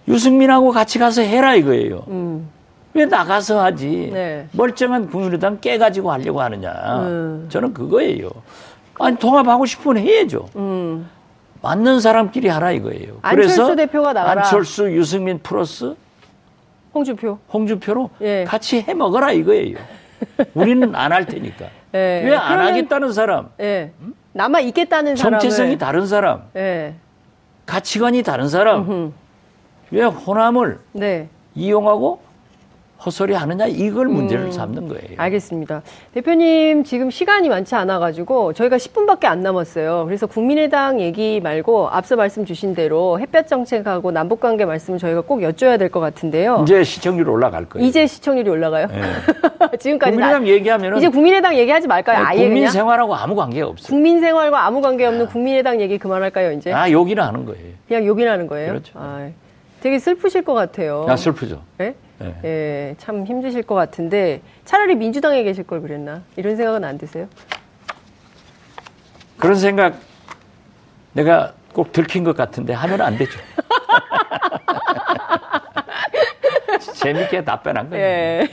유승민하고 0.06 0.70
같이 0.70 0.98
가서 0.98 1.22
해라 1.22 1.54
이거예요. 1.56 2.04
음. 2.08 2.48
왜 2.98 3.06
나가서 3.06 3.62
하지? 3.62 4.10
네. 4.12 4.48
멀쩡한 4.52 5.08
국민의당 5.08 5.60
깨가지고 5.60 6.10
하려고 6.10 6.40
하느냐? 6.42 6.72
음. 7.06 7.46
저는 7.48 7.72
그거예요. 7.72 8.28
아니 8.98 9.16
통합하고 9.16 9.66
싶으면 9.66 9.98
해야죠. 10.02 10.48
음. 10.56 11.08
맞는 11.62 12.00
사람끼리 12.00 12.48
하라 12.48 12.72
이거예요. 12.72 13.18
안철수 13.22 13.56
그래서 13.62 13.76
대표가 13.76 14.12
나가라. 14.12 14.42
안철수, 14.42 14.90
유승민 14.92 15.38
플러스 15.38 15.94
홍준표. 16.92 17.38
홍준표로 17.52 18.10
예. 18.22 18.44
같이 18.44 18.82
해 18.82 18.94
먹어라 18.94 19.30
이거예요. 19.32 19.76
우리는 20.54 20.94
안 20.96 21.12
할 21.12 21.24
테니까. 21.26 21.66
예. 21.94 22.22
왜안 22.24 22.48
그러면- 22.48 22.66
하겠다는 22.66 23.12
사람, 23.12 23.48
예. 23.60 23.92
남아 24.32 24.60
있겠다는 24.60 25.14
사람을 25.16 25.38
정체성이 25.40 25.78
다른 25.78 26.06
사람, 26.06 26.42
예. 26.56 26.94
가치관이 27.66 28.22
다른 28.24 28.48
사람, 28.48 28.80
음흠. 28.82 29.12
왜 29.92 30.04
호남을 30.04 30.78
네. 30.92 31.28
이용하고 31.54 32.20
헛소리 33.04 33.32
하느냐 33.34 33.66
이걸 33.66 34.08
문제를 34.08 34.46
음. 34.46 34.50
삼는 34.50 34.88
거예요. 34.88 35.02
알겠습니다. 35.18 35.82
대표님 36.14 36.82
지금 36.82 37.10
시간이 37.10 37.48
많지 37.48 37.76
않아 37.76 38.00
가지고 38.00 38.52
저희가 38.52 38.76
10분밖에 38.76 39.26
안 39.26 39.40
남았어요. 39.40 40.04
그래서 40.06 40.26
국민의당 40.26 41.00
얘기 41.00 41.40
말고 41.40 41.88
앞서 41.90 42.16
말씀 42.16 42.44
주신 42.44 42.74
대로 42.74 43.20
햇볕 43.20 43.46
정책하고 43.46 44.10
남북 44.10 44.40
관계 44.40 44.64
말씀을 44.64 44.98
저희가 44.98 45.20
꼭 45.20 45.40
여쭤야 45.40 45.78
될 45.78 45.88
것 45.88 46.00
같은데요. 46.00 46.60
이제 46.64 46.82
시청률 46.84 47.30
올라갈 47.30 47.64
거예요. 47.66 47.86
이제 47.86 48.06
시청률이 48.06 48.50
올라가요? 48.50 48.88
예. 48.92 49.00
지금까지 49.78 50.10
국민의당 50.12 50.46
얘기하면은 50.48 50.98
이제 50.98 51.08
국민의당 51.08 51.56
얘기하지 51.56 51.86
말까요? 51.86 52.24
아예 52.26 52.38
국민 52.40 52.54
그냥 52.62 52.72
생활하고 52.72 53.14
아무 53.14 53.34
관계가 53.36 53.68
없어요. 53.68 53.86
국민 53.88 54.20
생활과 54.20 54.66
아무 54.66 54.80
관계 54.82 55.06
없는 55.06 55.26
국민의당 55.28 55.80
얘기 55.80 55.98
그만할까요? 55.98 56.52
이제 56.52 56.72
아 56.72 56.90
욕이나 56.90 57.28
하는 57.28 57.44
거예요. 57.46 57.64
그냥 57.86 58.04
욕이나는 58.04 58.46
거예요? 58.48 58.68
그렇죠. 58.72 58.92
아, 58.96 59.28
되게 59.80 59.98
슬프실 59.98 60.42
것 60.42 60.52
같아요. 60.54 61.06
야 61.08 61.16
슬프죠. 61.16 61.62
예? 61.80 61.94
예. 62.22 62.34
예, 62.44 62.94
참 62.98 63.24
힘드실 63.24 63.62
것 63.62 63.74
같은데 63.74 64.40
차라리 64.64 64.94
민주당에 64.94 65.42
계실 65.42 65.64
걸 65.64 65.80
그랬나? 65.80 66.22
이런 66.36 66.56
생각은 66.56 66.84
안 66.84 66.98
드세요? 66.98 67.28
그런 69.38 69.56
생각 69.56 69.94
내가 71.12 71.54
꼭 71.72 71.92
들킨 71.92 72.24
것 72.24 72.36
같은데 72.36 72.72
하면 72.72 73.00
안 73.00 73.16
되죠. 73.16 73.38
재밌게 76.94 77.44
답변한 77.44 77.88
거예요. 77.88 78.04
예. 78.04 78.48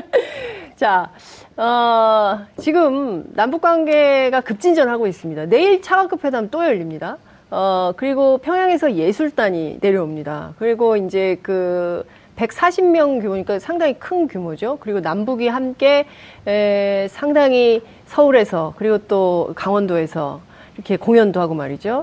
자, 0.76 1.10
어, 1.56 2.40
지금 2.58 3.24
남북 3.34 3.60
관계가 3.60 4.42
급진전하고 4.42 5.06
있습니다. 5.06 5.46
내일 5.46 5.82
차관급 5.82 6.24
회담 6.24 6.50
또 6.50 6.64
열립니다. 6.64 7.18
어, 7.50 7.92
그리고 7.96 8.38
평양에서 8.38 8.94
예술단이 8.94 9.78
내려옵니다. 9.80 10.54
그리고 10.58 10.96
이제 10.96 11.38
그 11.42 12.06
140명 12.46 13.20
규모니까 13.20 13.58
상당히 13.58 13.94
큰 13.94 14.26
규모죠. 14.28 14.78
그리고 14.80 15.00
남북이 15.00 15.48
함께 15.48 16.06
에, 16.46 17.06
상당히 17.10 17.82
서울에서 18.06 18.74
그리고 18.76 18.98
또 18.98 19.52
강원도에서 19.54 20.40
이렇게 20.74 20.96
공연도 20.96 21.40
하고 21.40 21.54
말이죠. 21.54 22.02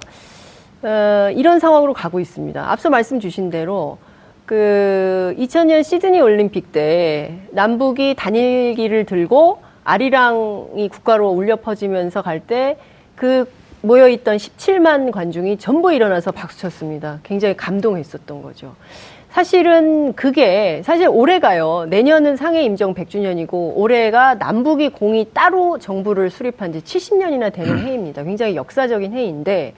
어, 0.83 1.29
이런 1.35 1.59
상황으로 1.59 1.93
가고 1.93 2.19
있습니다. 2.19 2.71
앞서 2.71 2.89
말씀 2.89 3.19
주신 3.19 3.49
대로 3.49 3.97
그 4.45 5.35
2000년 5.37 5.83
시드니 5.83 6.21
올림픽 6.21 6.71
때 6.71 7.39
남북이 7.51 8.15
단일기를 8.15 9.05
들고 9.05 9.59
아리랑이 9.83 10.89
국가로 10.89 11.29
울려 11.29 11.55
퍼지면서 11.57 12.21
갈 12.21 12.41
때 12.41 12.77
그 13.17 13.49
모여있던 13.81 14.37
17만 14.37 15.11
관중이 15.11 15.57
전부 15.57 15.91
일어나서 15.93 16.31
박수 16.31 16.59
쳤습니다. 16.59 17.19
굉장히 17.23 17.55
감동했었던 17.57 18.41
거죠. 18.41 18.75
사실은 19.37 20.13
그게 20.13 20.81
사실 20.83 21.07
올해가요. 21.07 21.85
내년은 21.89 22.37
상해 22.37 22.63
임정 22.63 22.95
100주년이고 22.95 23.73
올해가 23.75 24.33
남북이 24.33 24.89
공이 24.89 25.27
따로 25.31 25.77
정부를 25.77 26.31
수립한 26.31 26.73
지 26.73 26.79
70년이나 26.79 27.53
되는 27.53 27.77
해입니다. 27.77 28.23
굉장히 28.23 28.55
역사적인 28.55 29.13
해인데 29.13 29.75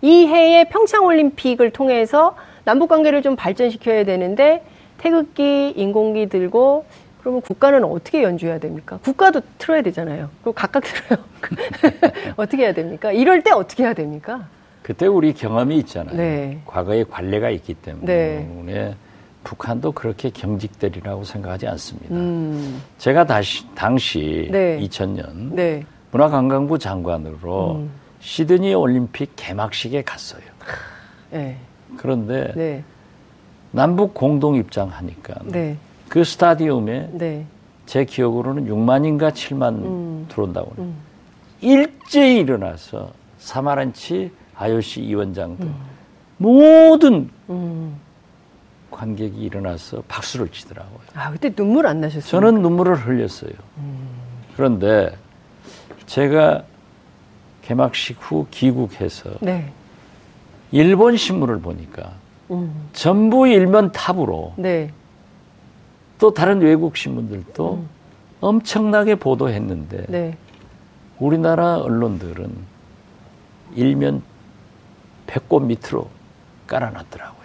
이 0.00 0.26
해에 0.26 0.64
평창 0.64 1.04
올림픽을 1.04 1.72
통해서 1.72 2.36
남북 2.64 2.88
관계를 2.88 3.20
좀 3.20 3.36
발전시켜야 3.36 4.06
되는데 4.06 4.64
태극기, 4.96 5.74
인공기 5.76 6.30
들고 6.30 6.86
그러면 7.20 7.42
국가는 7.42 7.84
어떻게 7.84 8.22
연주해야 8.22 8.60
됩니까? 8.60 8.98
국가도 9.02 9.42
틀어야 9.58 9.82
되잖아요. 9.82 10.30
그리고 10.40 10.52
각각 10.54 10.84
틀어요. 10.88 11.22
어떻게 12.36 12.62
해야 12.62 12.72
됩니까? 12.72 13.12
이럴 13.12 13.42
때 13.42 13.50
어떻게 13.50 13.82
해야 13.82 13.92
됩니까? 13.92 14.48
그때 14.82 15.06
우리 15.06 15.32
경험이 15.32 15.78
있잖아요. 15.78 16.16
네. 16.16 16.60
과거에 16.66 17.04
관례가 17.04 17.50
있기 17.50 17.74
때문에 17.74 18.04
네. 18.06 18.96
북한도 19.44 19.92
그렇게 19.92 20.30
경직되리라고 20.30 21.24
생각하지 21.24 21.66
않습니다. 21.68 22.14
음, 22.14 22.82
제가 22.98 23.26
다시 23.26 23.64
당시 23.74 24.48
네. 24.50 24.78
2000년 24.80 25.54
네. 25.54 25.84
문화관광부 26.10 26.78
장관으로 26.78 27.76
음. 27.76 27.90
시드니 28.20 28.74
올림픽 28.74 29.32
개막식에 29.36 30.02
갔어요. 30.02 30.42
네. 31.30 31.56
그런데 31.96 32.52
네. 32.54 32.84
남북 33.70 34.14
공동 34.14 34.56
입장하니까 34.56 35.34
네. 35.44 35.76
그 36.08 36.24
스타디움에 36.24 37.10
네. 37.12 37.46
제 37.86 38.04
기억으로는 38.04 38.66
6만인가 38.66 39.32
7만 39.32 39.74
음. 39.84 40.26
들어온다고 40.28 40.72
음. 40.78 40.94
일제히 41.60 42.40
일어나서 42.40 43.12
사마란치 43.38 44.30
IOC 44.62 45.02
위원장 45.02 45.56
등 45.56 45.66
음. 45.66 45.74
모든 46.38 47.30
음. 47.50 47.96
관객이 48.90 49.36
일어나서 49.40 50.02
박수를 50.06 50.48
치더라고요. 50.48 51.00
아, 51.14 51.30
그때 51.30 51.50
눈물 51.50 51.86
안 51.86 52.00
나셨어요? 52.00 52.28
저는 52.30 52.62
눈물을 52.62 52.94
흘렸어요. 52.94 53.52
그런데 54.54 55.16
제가 56.06 56.64
개막식 57.62 58.18
후 58.20 58.46
귀국해서 58.50 59.30
네. 59.40 59.72
일본 60.72 61.16
신문을 61.16 61.60
보니까 61.60 62.12
음. 62.50 62.88
전부 62.92 63.48
일면 63.48 63.92
탑으로 63.92 64.52
네. 64.56 64.90
또 66.18 66.34
다른 66.34 66.60
외국 66.60 66.96
신문들도 66.96 67.74
음. 67.74 67.88
엄청나게 68.40 69.14
보도했는데 69.14 70.06
네. 70.08 70.36
우리나라 71.18 71.76
언론들은 71.78 72.52
일면 73.74 74.22
배꼽 75.26 75.64
밑으로 75.64 76.08
깔아놨더라고요. 76.66 77.42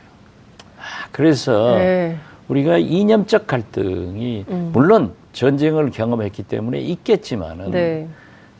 아, 0.79 1.07
그래서 1.11 1.75
네. 1.75 2.17
우리가 2.47 2.77
이념적 2.77 3.47
갈등이 3.47 4.45
음. 4.49 4.69
물론 4.73 5.13
전쟁을 5.33 5.91
경험했기 5.91 6.43
때문에 6.43 6.79
있겠지만은 6.79 7.71
네. 7.71 8.07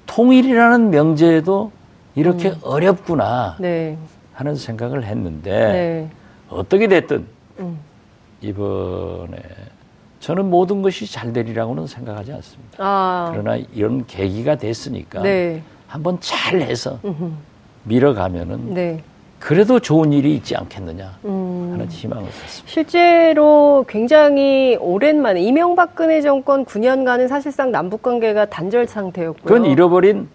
통일이라는 0.06 0.90
명제도 0.90 1.72
이렇게 2.16 2.54
어렵구나 2.62 3.58
네. 3.60 3.98
하는 4.34 4.56
생각을 4.56 5.04
했는데 5.06 5.52
네. 5.52 6.10
어떻게 6.50 6.88
됐든 6.88 7.26
음. 7.60 7.80
이번에 8.42 9.38
저는 10.20 10.50
모든 10.50 10.82
것이 10.82 11.10
잘 11.12 11.32
되리라고는 11.32 11.88
생각하지 11.88 12.34
않습니다. 12.34 12.78
아. 12.80 13.30
그러나 13.32 13.56
이런 13.74 14.06
계기가 14.06 14.56
됐으니까 14.56 15.22
네. 15.22 15.62
한번 15.88 16.18
잘 16.20 16.62
해서. 16.62 17.00
밀어가면은 17.88 18.74
네. 18.74 19.04
그래도 19.40 19.80
좋은 19.80 20.14
일이 20.14 20.34
있지 20.36 20.56
않겠느냐 20.56 21.20
음. 21.26 21.70
하는 21.72 21.88
희망을 21.88 22.26
갖습니다. 22.26 22.64
실제로 22.66 23.86
굉장히 23.88 24.78
오랜만에 24.80 25.42
이명박근혜 25.42 26.22
정권 26.22 26.66
9년간은 26.66 27.28
사실상 27.28 27.72
남북 27.72 28.02
관계가 28.02 28.46
단절 28.46 28.88
상태였고요. 28.88 29.44
그건 29.44 29.66
잃어버린 29.66 30.28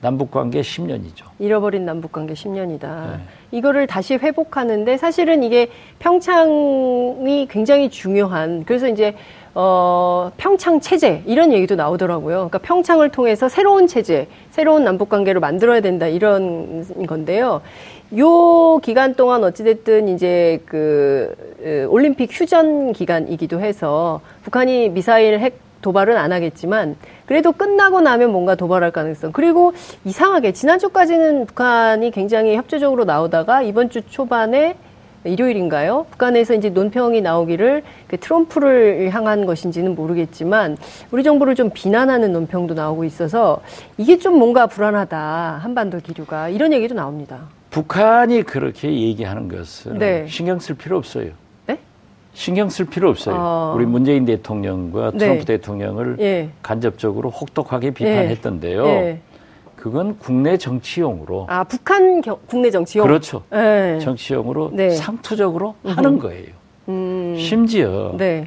남북 0.00 0.30
관계 0.30 0.60
10년이죠. 0.60 1.24
잃어버린 1.40 1.84
남북 1.84 2.12
관계 2.12 2.32
10년이다. 2.32 2.82
네. 2.82 3.18
이거를 3.50 3.88
다시 3.88 4.14
회복하는데 4.14 4.96
사실은 4.96 5.42
이게 5.42 5.70
평창이 5.98 7.48
굉장히 7.50 7.90
중요한 7.90 8.64
그래서 8.64 8.88
이제 8.88 9.16
어 9.60 10.30
평창 10.36 10.78
체제 10.78 11.20
이런 11.26 11.52
얘기도 11.52 11.74
나오더라고요. 11.74 12.36
그러니까 12.36 12.58
평창을 12.58 13.08
통해서 13.08 13.48
새로운 13.48 13.88
체제, 13.88 14.28
새로운 14.50 14.84
남북 14.84 15.08
관계를 15.08 15.40
만들어야 15.40 15.80
된다 15.80 16.06
이런 16.06 16.86
건데요. 17.08 17.60
요 18.16 18.78
기간 18.78 19.14
동안 19.14 19.42
어찌됐든 19.42 20.10
이제 20.10 20.62
그 20.64 21.34
으, 21.60 21.86
올림픽 21.90 22.30
휴전 22.30 22.92
기간이기도 22.92 23.58
해서 23.58 24.20
북한이 24.44 24.90
미사일 24.90 25.40
핵 25.40 25.58
도발은 25.82 26.16
안 26.16 26.30
하겠지만 26.30 26.94
그래도 27.26 27.50
끝나고 27.50 28.00
나면 28.00 28.30
뭔가 28.30 28.54
도발할 28.54 28.92
가능성 28.92 29.32
그리고 29.32 29.72
이상하게 30.04 30.52
지난주까지는 30.52 31.46
북한이 31.46 32.12
굉장히 32.12 32.54
협조적으로 32.54 33.04
나오다가 33.04 33.62
이번 33.62 33.90
주 33.90 34.02
초반에 34.02 34.76
일요일인가요? 35.24 36.06
북한에서 36.10 36.54
이제 36.54 36.70
논평이 36.70 37.20
나오기를 37.20 37.82
그 38.06 38.16
트럼프를 38.18 39.10
향한 39.10 39.46
것인지는 39.46 39.94
모르겠지만 39.94 40.76
우리 41.10 41.22
정부를 41.22 41.54
좀 41.54 41.70
비난하는 41.70 42.32
논평도 42.32 42.74
나오고 42.74 43.04
있어서 43.04 43.60
이게 43.96 44.18
좀 44.18 44.38
뭔가 44.38 44.66
불안하다 44.66 45.60
한반도 45.62 45.98
기류가 46.00 46.48
이런 46.50 46.72
얘기도 46.72 46.94
나옵니다. 46.94 47.40
북한이 47.70 48.42
그렇게 48.44 48.90
얘기하는 48.90 49.48
것은 49.48 49.98
네. 49.98 50.26
신경 50.26 50.58
쓸 50.58 50.74
필요 50.76 50.96
없어요. 50.96 51.30
네? 51.66 51.78
신경 52.32 52.68
쓸 52.68 52.86
필요 52.86 53.10
없어요. 53.10 53.36
아. 53.36 53.72
우리 53.76 53.84
문재인 53.84 54.24
대통령과 54.24 55.10
네. 55.12 55.18
트럼프 55.18 55.44
대통령을 55.44 56.16
예. 56.20 56.48
간접적으로 56.62 57.30
혹독하게 57.30 57.90
비판했던데요. 57.90 59.18
예. 59.78 59.82
그건 59.82 60.18
국내 60.18 60.56
정치용으로 60.56 61.46
아 61.48 61.64
북한 61.64 62.20
겨- 62.20 62.38
국내 62.46 62.70
정치용. 62.70 63.06
그렇죠. 63.06 63.42
예. 63.52 63.98
정치용으로 64.02 64.70
네. 64.74 64.90
상투적으로 64.90 65.74
하는 65.84 66.18
거예요. 66.18 66.48
음. 66.88 67.36
심지어 67.38 68.14
네. 68.16 68.46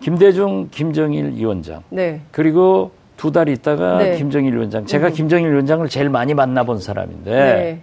김대중, 0.00 0.68
김정일 0.70 1.32
위원장 1.34 1.82
네. 1.90 2.20
그리고 2.30 2.92
두 3.16 3.30
달 3.30 3.48
있다가 3.48 3.98
네. 3.98 4.16
김정일 4.16 4.54
위원장. 4.54 4.84
제가 4.86 5.08
음. 5.08 5.12
김정일 5.12 5.50
위원장을 5.52 5.88
제일 5.88 6.08
많이 6.08 6.34
만나본 6.34 6.80
사람인데 6.80 7.30
네. 7.30 7.82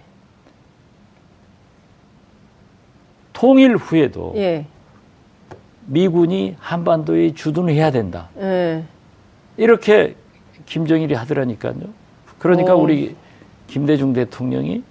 통일 3.32 3.76
후에도 3.76 4.32
예. 4.36 4.66
미군이 5.86 6.56
한반도에 6.60 7.32
주둔해야 7.34 7.90
된다. 7.90 8.28
예. 8.38 8.84
이렇게 9.56 10.14
김정일이 10.66 11.14
하더라니까요. 11.14 11.74
그러니까 12.40 12.74
어. 12.74 12.78
우리 12.78 13.14
김대중 13.68 14.12
대통령이 14.12 14.82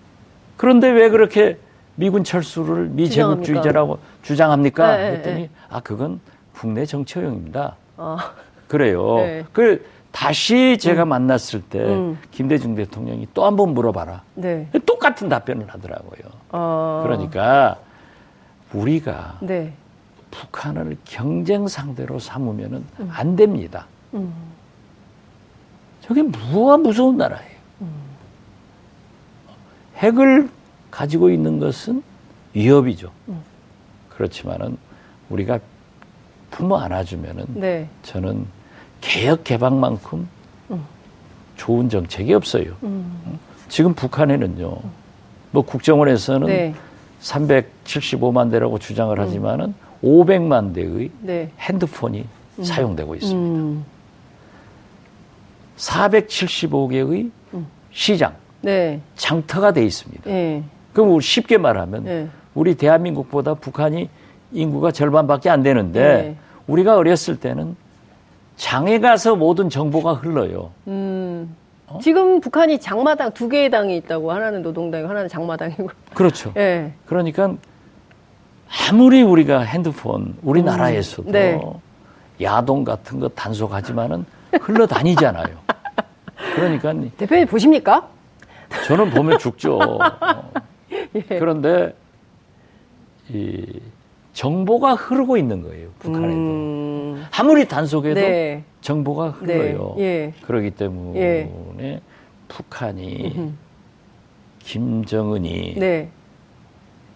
그런데 0.56 0.90
왜 0.90 1.10
그렇게 1.10 1.58
미군 1.96 2.24
철수를 2.24 2.86
미제국주의자라고 2.90 4.00
주장합니까? 4.22 4.96
네, 4.96 5.10
네, 5.10 5.16
했더니 5.18 5.42
네. 5.42 5.50
아 5.70 5.82
그건 5.82 6.22
국내 6.54 6.86
정치용입니다. 6.86 7.76
아, 7.98 8.32
그래요. 8.70 9.18
네. 9.18 9.44
그 9.52 9.86
다시 10.12 10.78
제가 10.80 11.04
만났을 11.06 11.62
때 11.62 11.80
음. 11.80 12.18
김대중 12.32 12.76
대통령이 12.76 13.28
또 13.34 13.44
한 13.46 13.56
번 13.58 13.74
물어봐라. 13.74 14.22
네. 14.36 14.70
똑같은 14.86 15.28
답변을 15.28 15.68
하더라고요. 15.70 16.22
어. 16.52 17.02
그러니까 17.04 17.78
우리가 18.74 19.38
네. 19.42 19.74
북한을 20.32 20.98
경쟁 21.06 21.68
상대로 21.68 22.20
삼으면은 22.20 22.86
안 23.10 23.36
됩니다. 23.36 23.88
음. 26.10 26.16
저게 26.16 26.24
뭐가 26.24 26.78
무서운 26.78 27.18
나라예요. 27.18 27.60
음. 27.82 27.88
핵을 29.98 30.50
가지고 30.90 31.30
있는 31.30 31.60
것은 31.60 32.02
위협이죠. 32.54 33.12
음. 33.30 33.42
그렇지만은 34.10 34.78
우리가 35.30 35.60
품어 36.52 36.78
안아주면은 36.78 37.46
네. 37.54 37.88
저는 38.04 38.46
개혁 39.02 39.44
개방만큼 39.44 40.28
좋은 41.56 41.90
정책이 41.90 42.34
없어요. 42.34 42.74
음. 42.84 43.38
지금 43.68 43.94
북한에는요. 43.94 44.78
뭐 45.52 45.64
국정원에서는 45.64 46.48
네. 46.48 46.74
375만 47.22 48.50
대라고 48.50 48.80
주장을 48.80 49.18
하지만은 49.20 49.74
500만 50.04 50.74
대의 50.74 51.12
네. 51.22 51.52
핸드폰이 51.60 52.26
사용되고 52.64 53.16
있습니다. 53.16 53.60
음. 53.60 53.86
475개의 55.80 57.32
시장, 57.92 58.36
네. 58.62 59.02
장터가 59.16 59.72
돼 59.72 59.84
있습니다. 59.84 60.30
예. 60.30 60.64
그럼 60.94 61.20
쉽게 61.20 61.58
말하면 61.58 62.04
네. 62.04 62.28
우리 62.54 62.76
대한민국보다 62.76 63.54
북한이 63.56 64.10
인구가 64.52 64.92
절반밖에 64.92 65.50
안 65.50 65.64
되는데 65.64 66.00
네. 66.02 66.36
우리가 66.68 66.98
어렸을 66.98 67.40
때는 67.40 67.76
장에 68.58 69.00
가서 69.00 69.36
모든 69.36 69.70
정보가 69.70 70.16
흘러요. 70.16 70.72
음. 70.88 71.56
어? 71.88 72.00
지금 72.02 72.40
북한이 72.40 72.80
장마당 72.80 73.32
두 73.32 73.48
개의 73.48 73.70
당이 73.70 73.96
있다고 73.98 74.32
하나는 74.32 74.62
노동당이고 74.62 75.10
하나는 75.10 75.30
장마당이고. 75.30 75.90
그렇죠. 76.14 76.54
예. 76.58 76.92
그러니까 77.06 77.56
아무리 78.90 79.24
우리가 79.24 79.62
핸드폰 79.62 80.36
우리나라에서도 80.44 81.30
음, 81.30 81.32
네. 81.32 81.60
야동 82.42 82.84
같은 82.84 83.20
거 83.20 83.30
단속하지만은 83.30 84.26
흘러다니잖아요. 84.62 85.58
그러니까 86.56 86.94
대표님 87.18 87.48
보십니까? 87.48 88.10
저는 88.86 89.10
보면 89.12 89.40
죽죠. 89.40 89.78
어. 89.78 90.00
예. 91.16 91.22
그런데 91.22 91.94
이 93.30 93.80
정보가 94.34 94.94
흐르고 94.96 95.38
있는 95.38 95.62
거예요. 95.62 95.90
북한에도. 96.00 96.30
음, 96.34 97.26
아무리 97.38 97.68
단속해도 97.68 98.20
네. 98.20 98.64
정보가 98.82 99.30
흘러요. 99.32 99.96
네. 99.98 100.04
예. 100.04 100.34
그렇기 100.46 100.72
때문에 100.72 101.20
예. 101.20 102.02
북한이 102.48 103.34
음흠. 103.36 103.54
김정은이 104.60 105.76
네. 105.78 106.10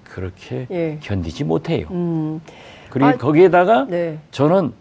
그렇게 0.03 0.67
예. 0.71 0.99
견디지 1.01 1.43
못해요. 1.43 1.87
음, 1.91 2.41
그리고 2.89 3.09
아, 3.09 3.13
거기에다가 3.13 3.85
네. 3.89 4.19
저는 4.31 4.73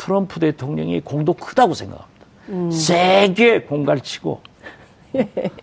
트럼프 0.00 0.40
대통령이 0.40 1.02
공도 1.02 1.34
크다고 1.34 1.74
생각합니다. 1.74 2.26
음. 2.48 2.70
세게 2.70 3.62
공갈 3.64 4.00
치고 4.00 4.40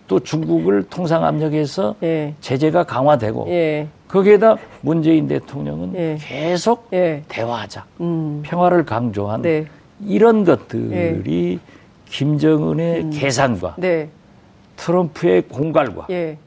또 0.06 0.20
중국을 0.20 0.84
통상 0.84 1.24
압력해서 1.24 1.96
예. 2.04 2.34
제재가 2.40 2.84
강화되고 2.84 3.46
예. 3.48 3.88
거기에다 4.06 4.56
문재인 4.80 5.26
대통령은 5.26 5.96
예. 5.96 6.18
계속 6.20 6.88
예. 6.92 7.24
대화하자, 7.26 7.84
음, 8.00 8.42
평화를 8.44 8.84
강조한 8.84 9.42
네. 9.42 9.66
이런 10.06 10.44
것들이 10.44 11.58
김정은의 12.06 13.10
계산과 13.10 13.74
네. 13.78 14.08
트럼프의 14.76 15.42
공갈과 15.48 16.06
예. 16.10 16.38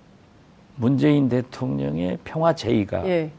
문재인 0.77 1.27
대통령의 1.27 2.19
평화 2.23 2.55
제의가 2.55 3.05
예. 3.05 3.31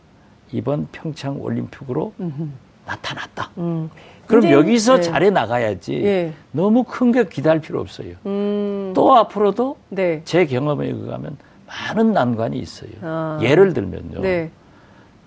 이번 0.52 0.88
평창 0.92 1.40
올림픽으로 1.40 2.12
음흠. 2.20 2.48
나타났다. 2.96 3.50
음. 3.58 3.90
그럼 4.26 4.40
문재인- 4.42 4.52
여기서 4.58 4.96
네. 4.96 5.02
잘해 5.02 5.30
나가야지. 5.30 5.94
예. 6.04 6.32
너무 6.52 6.84
큰 6.84 7.12
게 7.12 7.24
기다릴 7.24 7.60
필요 7.60 7.80
없어요. 7.80 8.14
음. 8.26 8.92
또 8.94 9.14
앞으로도 9.16 9.76
네. 9.88 10.22
제 10.24 10.46
경험에 10.46 10.86
의하면 10.86 11.36
많은 11.66 12.12
난관이 12.12 12.58
있어요. 12.58 12.90
아. 13.02 13.38
예를 13.42 13.72
들면요. 13.74 14.20
네. 14.20 14.50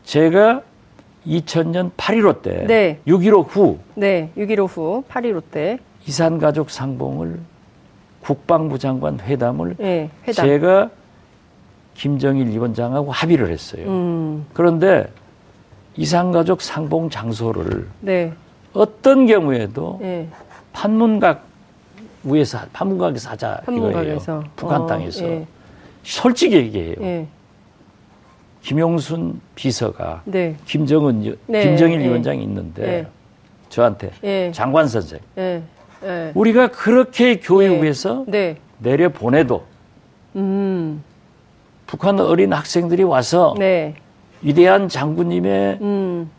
제가 0.03 0.61
2000년 1.28 1.91
8.15 1.97 2.41
때 2.43 2.66
네. 2.68 2.99
6.15 3.07 3.47
후 3.49 3.80
네. 3.95 4.30
6.15 4.38 4.68
후 4.68 5.03
8.15 5.09 5.41
때. 5.51 5.80
이산가족 6.07 6.70
상봉을 6.70 7.39
국방부 8.22 8.78
장관 8.78 9.20
회담을 9.20 9.76
예. 9.80 10.09
회담. 10.28 10.45
제가 10.45 10.89
김정일 11.95 12.47
위원장하고 12.47 13.11
합의를 13.11 13.49
했어요. 13.51 13.88
음. 13.88 14.45
그런데 14.53 15.07
이산가족 15.98 16.62
상봉 16.62 17.10
장소를 17.10 17.88
네. 18.02 18.34
어떤 18.74 19.26
경우에도 19.26 20.00
예. 20.04 20.28
판문각 20.74 21.46
위에서 22.24 22.60
판문각에서 22.74 23.30
하자 23.30 23.62
판문각에서. 23.66 24.24
이거예요. 24.24 24.43
북한 24.56 24.82
어, 24.82 24.88
땅에서 24.88 25.26
예. 25.26 25.46
솔직히 26.04 26.56
얘기해요. 26.58 26.96
예. 27.02 27.28
김용순 28.62 29.39
비서가 29.54 30.22
네. 30.26 30.56
김정은 30.66 31.26
여- 31.28 31.34
네, 31.48 31.64
김정일 31.64 32.02
예. 32.02 32.06
위원장이 32.06 32.43
있는데 32.43 32.84
예. 32.88 33.08
저한테 33.70 34.12
예. 34.24 34.52
장관 34.54 34.88
선생. 34.88 35.20
우리가 36.34 36.68
그렇게 36.68 37.39
교육해서 37.39 38.26
네. 38.28 38.58
내려 38.80 39.10
보내도 39.10 39.64
음. 40.36 41.02
북한 41.88 42.20
어린 42.20 42.52
학생들이 42.52 43.04
와서 43.04 43.56
네. 43.58 43.96
위대한 44.46 44.88
장군님의 44.88 45.80
음. 45.82 46.30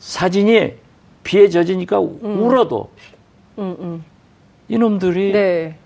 사진이 0.00 0.74
비에 1.22 1.48
젖으니까 1.48 2.00
울어도 2.00 2.90
음. 3.58 3.76
음. 3.78 4.04
이놈들이 4.66 5.32
네. 5.32 5.76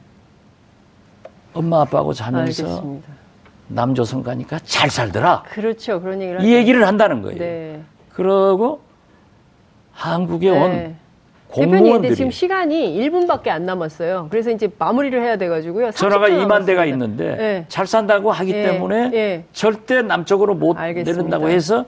엄마 1.52 1.82
아빠하고 1.82 2.14
자면서 2.14 2.64
알겠습니다. 2.64 3.08
남조선 3.68 4.22
가니까 4.22 4.58
잘 4.64 4.88
살더라. 4.88 5.42
그렇죠. 5.42 6.00
그런 6.00 6.22
얘기를 6.22 6.42
이. 6.42 6.54
얘기를 6.54 6.86
한다는 6.86 7.20
거예요. 7.20 7.38
네. 7.38 7.82
그러고 8.14 8.80
한국에 9.92 10.48
온 10.48 10.70
네. 10.70 10.76
근데 10.76 10.96
공무원들이 11.52 12.14
지금 12.16 12.30
시간이 12.30 12.98
1분밖에 13.00 13.48
안 13.48 13.66
남았어요. 13.66 14.28
그래서 14.30 14.50
이제 14.50 14.68
마무리를 14.78 15.20
해야 15.22 15.36
돼가지고요. 15.36 15.88
30초 15.88 15.96
전화가 15.96 16.28
2만 16.28 16.64
대가. 16.66 16.84
있는데 16.86 17.36
네. 17.36 17.64
잘 17.68 17.86
산다고 17.86 18.32
하기 18.32 18.52
예, 18.52 18.62
때문에 18.62 19.10
예. 19.14 19.44
절대 19.52 20.02
남쪽으로 20.02 20.54
못 20.54 20.76
알겠습니다. 20.78 21.12
내린다고 21.16 21.48
해서 21.48 21.84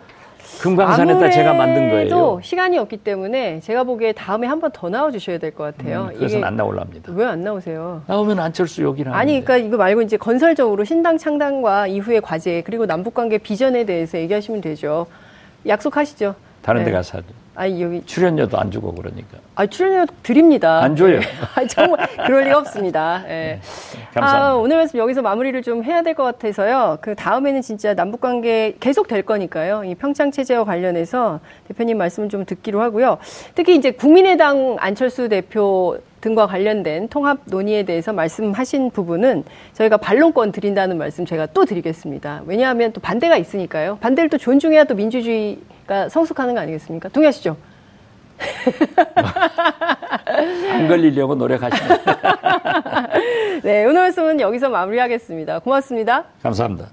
금강산에다 0.61 1.31
제가 1.31 1.53
만든 1.55 1.91
거예요. 1.91 2.39
시간이 2.43 2.79
없기 2.79 2.99
때문에 2.99 3.59
제가 3.61 3.83
보기에 3.85 4.13
다음에 4.13 4.47
한 4.47 4.61
번 4.61 4.71
더 4.73 4.89
나와 4.89 5.11
주셔야 5.11 5.39
될 5.39 5.51
것 5.53 5.65
같아요. 5.77 6.09
음, 6.11 6.15
그것은 6.15 6.45
안 6.45 6.57
나올랍니다. 6.57 7.13
왜 7.15 7.25
안 7.27 7.43
나오세요? 7.43 8.03
나오면 8.07 8.39
안철수 8.39 8.83
욕이나 8.83 9.15
아니. 9.17 9.43
그러니까 9.45 9.57
이거 9.57 9.77
말고 9.77 10.03
이제 10.03 10.17
건설적으로 10.17 10.85
신당 10.85 11.19
창당과 11.19 11.89
이후의 11.89 12.21
과제 12.21 12.63
그리고 12.65 12.87
남북 12.87 13.15
관계 13.15 13.39
비전에 13.39 13.85
대해서 13.85 14.17
얘기하시면 14.19 14.61
되죠. 14.61 15.07
약속하시죠. 15.67 16.35
다른 16.63 16.81
데 16.85 16.91
네. 16.91 16.93
가서 16.97 17.19
하죠. 17.19 17.27
아니 17.57 17.81
여기 17.83 18.03
출연료도 18.05 18.59
안 18.59 18.71
주고 18.71 18.93
그러니까. 18.93 19.39
아 19.55 19.67
출연료 19.67 20.07
드립니다. 20.23 20.83
안 20.83 20.97
줘요. 20.97 21.21
아, 21.55 21.65
정말 21.67 22.07
그럴 22.27 22.45
리가 22.45 22.59
없습니다. 22.59 23.23
예. 23.29 23.61
감사합니다. 24.13 24.49
아, 24.49 24.55
오늘 24.57 24.77
말씀 24.77 24.99
여기서 24.99 25.23
마무리를 25.23 25.63
좀 25.63 25.85
해야 25.85 26.03
될 26.03 26.15
것 26.15 26.23
같아서요. 26.25 26.99
그 27.01 27.15
다음에는 27.15 27.61
진짜 27.63 27.95
남북 27.95 28.21
관계 28.21 28.75
계속 28.81 29.09
될 29.09 29.23
거니까요. 29.23 29.85
이 29.85 29.95
평창 29.95 30.31
체제와 30.31 30.65
관련해서 30.65 31.41
대표님 31.69 31.99
말씀 31.99 32.29
좀 32.29 32.45
듣기로 32.45 32.81
하고요. 32.81 33.19
특히 33.55 33.75
이제 33.77 33.91
국민의당 33.93 34.77
안철수 34.79 35.29
대표 35.29 35.99
등과 36.25 36.47
관련된 36.47 37.09
통합 37.09 37.41
논의에 37.45 37.83
대해서 37.83 38.15
말씀하신 38.15 38.93
부분은 38.93 39.45
저희가 39.75 39.99
반론권 39.99 40.53
드린다는 40.53 40.97
말씀 40.97 41.27
제가 41.27 41.47
또 41.47 41.67
드리겠습니다. 41.67 42.43
왜냐하면 42.47 42.93
또 42.93 43.01
반대가 43.01 43.37
있으니까요. 43.37 43.99
반대를 44.01 44.31
또 44.31 44.39
존중해야 44.39 44.85
또 44.85 44.95
민주주의가 44.95 46.09
성숙하는 46.09 46.55
거 46.55 46.61
아니겠습니까? 46.61 47.11
동의하시죠? 47.11 47.57
안 50.73 50.89
걸리려고 50.89 51.35
노력하시면 51.35 52.01
네, 53.63 53.85
오늘 53.85 54.01
말씀은 54.01 54.41
여기서 54.41 54.71
마무리하겠습니다. 54.71 55.59
고맙습니다. 55.59 56.25
감사합니다. 56.43 56.89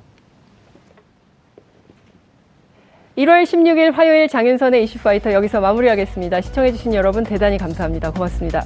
1월 3.18 3.44
16일 3.44 3.94
화요일 3.94 4.28
장윤선의 4.28 4.84
이슈파이터 4.84 5.34
여기서 5.34 5.62
마무리하겠습니다. 5.62 6.42
시청해주신 6.42 6.94
여러분 6.94 7.24
대단히 7.24 7.58
감사합니다. 7.58 8.12
고맙습니다. 8.12 8.66